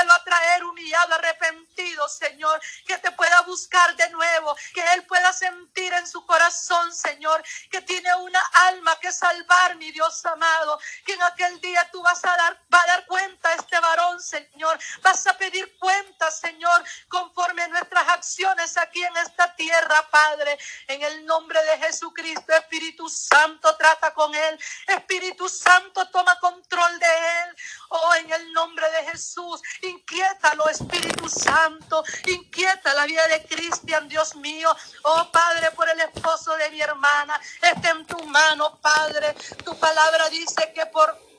Vuélvelo 0.00 0.12
a 0.14 0.24
traer 0.24 0.64
humillado, 0.64 1.14
arrepentido, 1.14 2.08
Señor. 2.08 2.60
Que 2.86 2.96
te 2.98 3.10
pueda 3.12 3.42
buscar 3.42 3.94
de 3.96 4.08
nuevo, 4.10 4.56
que 4.72 4.82
él 4.94 5.04
pueda 5.06 5.32
sentir 5.32 5.92
en 5.92 6.06
su 6.06 6.24
corazón, 6.24 6.94
Señor, 6.94 7.42
que 7.70 7.82
tiene 7.82 8.14
una 8.16 8.40
alma 8.68 8.98
que 8.98 9.12
salvar, 9.12 9.76
mi 9.76 9.90
Dios 9.92 10.24
amado. 10.24 10.80
Que 11.04 11.12
en 11.12 11.22
aquel 11.22 11.60
día 11.60 11.88
tú 11.92 12.02
vas 12.02 12.24
a 12.24 12.36
dar, 12.36 12.62
va 12.72 12.82
a 12.82 12.86
dar 12.86 13.06
cuenta 13.06 13.50
a 13.50 13.54
este 13.54 13.78
varón, 13.78 14.20
Señor. 14.20 14.78
Vas 15.02 15.26
a 15.26 15.36
pedir 15.36 15.76
cuenta, 15.78 16.30
Señor, 16.30 16.82
conforme 17.08 17.68
nuestras 17.68 18.08
acciones 18.08 18.76
aquí 18.78 19.02
en 19.04 19.16
esta 19.18 19.54
tierra, 19.54 20.08
Padre. 20.10 20.58
En 20.88 21.02
el 21.02 21.26
nombre 21.26 21.62
de 21.64 21.78
Jesucristo, 21.78 22.54
Espíritu 22.54 23.08
Santo, 23.08 23.76
trata 23.76 24.14
con 24.14 24.34
él. 24.34 24.58
Espíritu 24.86 25.48
Santo, 25.48 26.08
toma 26.08 26.38
control 26.38 26.98
de 26.98 27.06
él. 27.06 27.56
Oh, 27.90 28.14
en 28.14 28.32
el 28.32 28.52
nombre 28.52 28.88
de 28.90 29.10
Jesús, 29.10 29.60
inquiétalo, 29.90 30.68
Espíritu 30.68 31.28
Santo. 31.28 32.02
Inquieta 32.26 32.94
la 32.94 33.06
vida 33.06 33.26
de 33.28 33.44
Cristian, 33.44 34.08
Dios 34.08 34.36
mío. 34.36 34.70
Oh, 35.02 35.28
Padre, 35.30 35.70
por 35.72 35.88
el 35.88 36.00
esposo 36.00 36.54
de 36.56 36.70
mi 36.70 36.80
hermana. 36.80 37.40
Esté 37.60 37.88
en 37.88 38.06
tu 38.06 38.22
mano, 38.26 38.78
Padre. 38.80 39.34
Tu 39.64 39.76
palabra 39.78 40.28
dice 40.30 40.72
que 40.74 40.86
por 40.86 41.29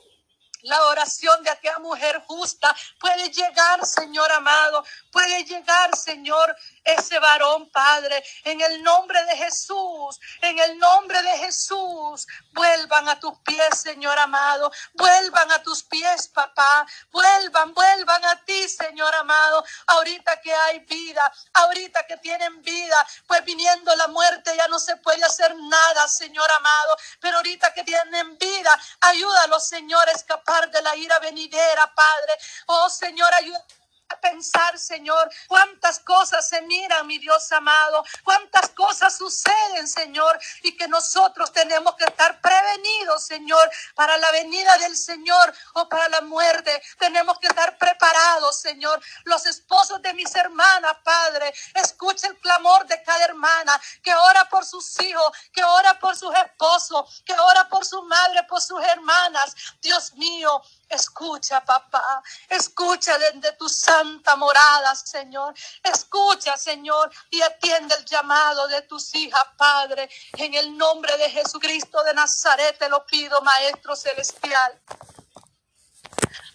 la 0.62 0.84
oración 0.86 1.42
de 1.42 1.50
aquella 1.50 1.78
mujer 1.78 2.22
justa 2.26 2.74
puede 2.98 3.30
llegar, 3.30 3.84
Señor 3.86 4.30
amado, 4.32 4.84
puede 5.10 5.44
llegar, 5.44 5.96
Señor, 5.96 6.56
ese 6.84 7.18
varón, 7.18 7.68
Padre, 7.70 8.24
en 8.44 8.60
el 8.60 8.82
nombre 8.82 9.22
de 9.24 9.36
Jesús, 9.36 10.20
en 10.40 10.58
el 10.58 10.78
nombre 10.78 11.22
de 11.22 11.38
Jesús, 11.38 12.26
vuelvan 12.52 13.08
a 13.08 13.18
tus 13.18 13.38
pies, 13.40 13.80
Señor 13.80 14.18
amado, 14.18 14.70
vuelvan 14.94 15.50
a 15.52 15.62
tus 15.62 15.82
pies, 15.84 16.28
papá, 16.28 16.86
vuelvan, 17.10 17.74
vuelvan 17.74 18.24
a 18.24 18.44
ti, 18.44 18.68
Señor 18.68 19.14
amado, 19.14 19.64
ahorita 19.86 20.40
que 20.40 20.54
hay 20.54 20.80
vida, 20.80 21.32
ahorita 21.54 22.06
que 22.06 22.16
tienen 22.18 22.62
vida, 22.62 23.06
pues 23.26 23.44
viniendo 23.44 23.94
la 23.96 24.08
muerte 24.08 24.56
ya 24.56 24.68
no 24.68 24.78
se 24.78 24.96
puede 24.96 25.24
hacer 25.24 25.54
nada, 25.56 26.08
Señor 26.08 26.50
amado, 26.52 26.96
pero 27.20 27.36
ahorita 27.38 27.72
que 27.74 27.84
tienen 27.84 28.38
vida, 28.38 28.78
ayúdalos, 29.12 29.68
Señor, 29.68 30.08
a 30.08 30.12
escapar 30.12 30.70
de 30.70 30.82
la 30.82 30.96
ira 30.96 31.18
venidera, 31.20 31.92
Padre, 31.94 32.32
oh 32.66 32.88
Señor, 32.88 33.32
ayúdalos 33.34 33.81
pensar, 34.20 34.78
Señor, 34.78 35.30
cuántas 35.48 36.00
cosas 36.00 36.48
se 36.48 36.62
miran, 36.62 37.06
mi 37.06 37.18
Dios 37.18 37.50
amado, 37.52 38.04
cuántas 38.24 38.70
cosas 38.70 39.16
suceden, 39.16 39.88
Señor, 39.88 40.38
y 40.62 40.76
que 40.76 40.88
nosotros 40.88 41.52
tenemos 41.52 41.94
que 41.96 42.04
estar 42.04 42.40
prevenidos, 42.40 43.24
Señor, 43.24 43.70
para 43.94 44.16
la 44.18 44.30
venida 44.32 44.76
del 44.78 44.96
Señor 44.96 45.54
o 45.74 45.88
para 45.88 46.08
la 46.08 46.20
muerte. 46.22 46.82
Tenemos 46.98 47.38
que 47.38 47.48
estar 47.48 47.76
preparados, 47.78 48.60
Señor. 48.60 49.00
Los 49.24 49.46
esposos 49.46 50.00
de 50.02 50.12
mis 50.14 50.34
hermanas, 50.34 50.96
Padre, 51.04 51.52
escucha 51.74 52.26
el 52.26 52.36
clamor 52.38 52.86
de 52.86 53.02
cada 53.02 53.24
hermana 53.24 53.80
que 54.02 54.14
ora 54.14 54.48
por 54.48 54.64
sus 54.64 55.00
hijos, 55.00 55.32
que 55.52 55.62
ora 55.64 55.98
por 55.98 56.16
sus 56.16 56.34
esposos, 56.34 57.22
que 57.24 57.34
ora 57.34 57.68
por 57.68 57.84
su 57.84 58.02
madre, 58.04 58.42
por 58.44 58.60
sus 58.60 58.82
hermanas. 58.82 59.54
Dios 59.80 60.14
mío, 60.14 60.62
Escucha, 60.92 61.64
papá. 61.64 62.22
Escucha 62.50 63.16
desde 63.16 63.52
tu 63.52 63.66
santa 63.66 64.36
morada, 64.36 64.94
Señor. 64.94 65.54
Escucha, 65.82 66.56
Señor, 66.58 67.10
y 67.30 67.40
atiende 67.40 67.94
el 67.94 68.04
llamado 68.04 68.68
de 68.68 68.82
tus 68.82 69.14
hijas, 69.14 69.44
Padre. 69.56 70.10
En 70.34 70.52
el 70.52 70.76
nombre 70.76 71.16
de 71.16 71.30
Jesucristo 71.30 72.02
de 72.04 72.12
Nazaret 72.12 72.78
te 72.78 72.90
lo 72.90 73.06
pido, 73.06 73.40
Maestro 73.40 73.96
Celestial. 73.96 74.80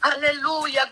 Aleluya, 0.01 0.85
gloria. 0.85 0.91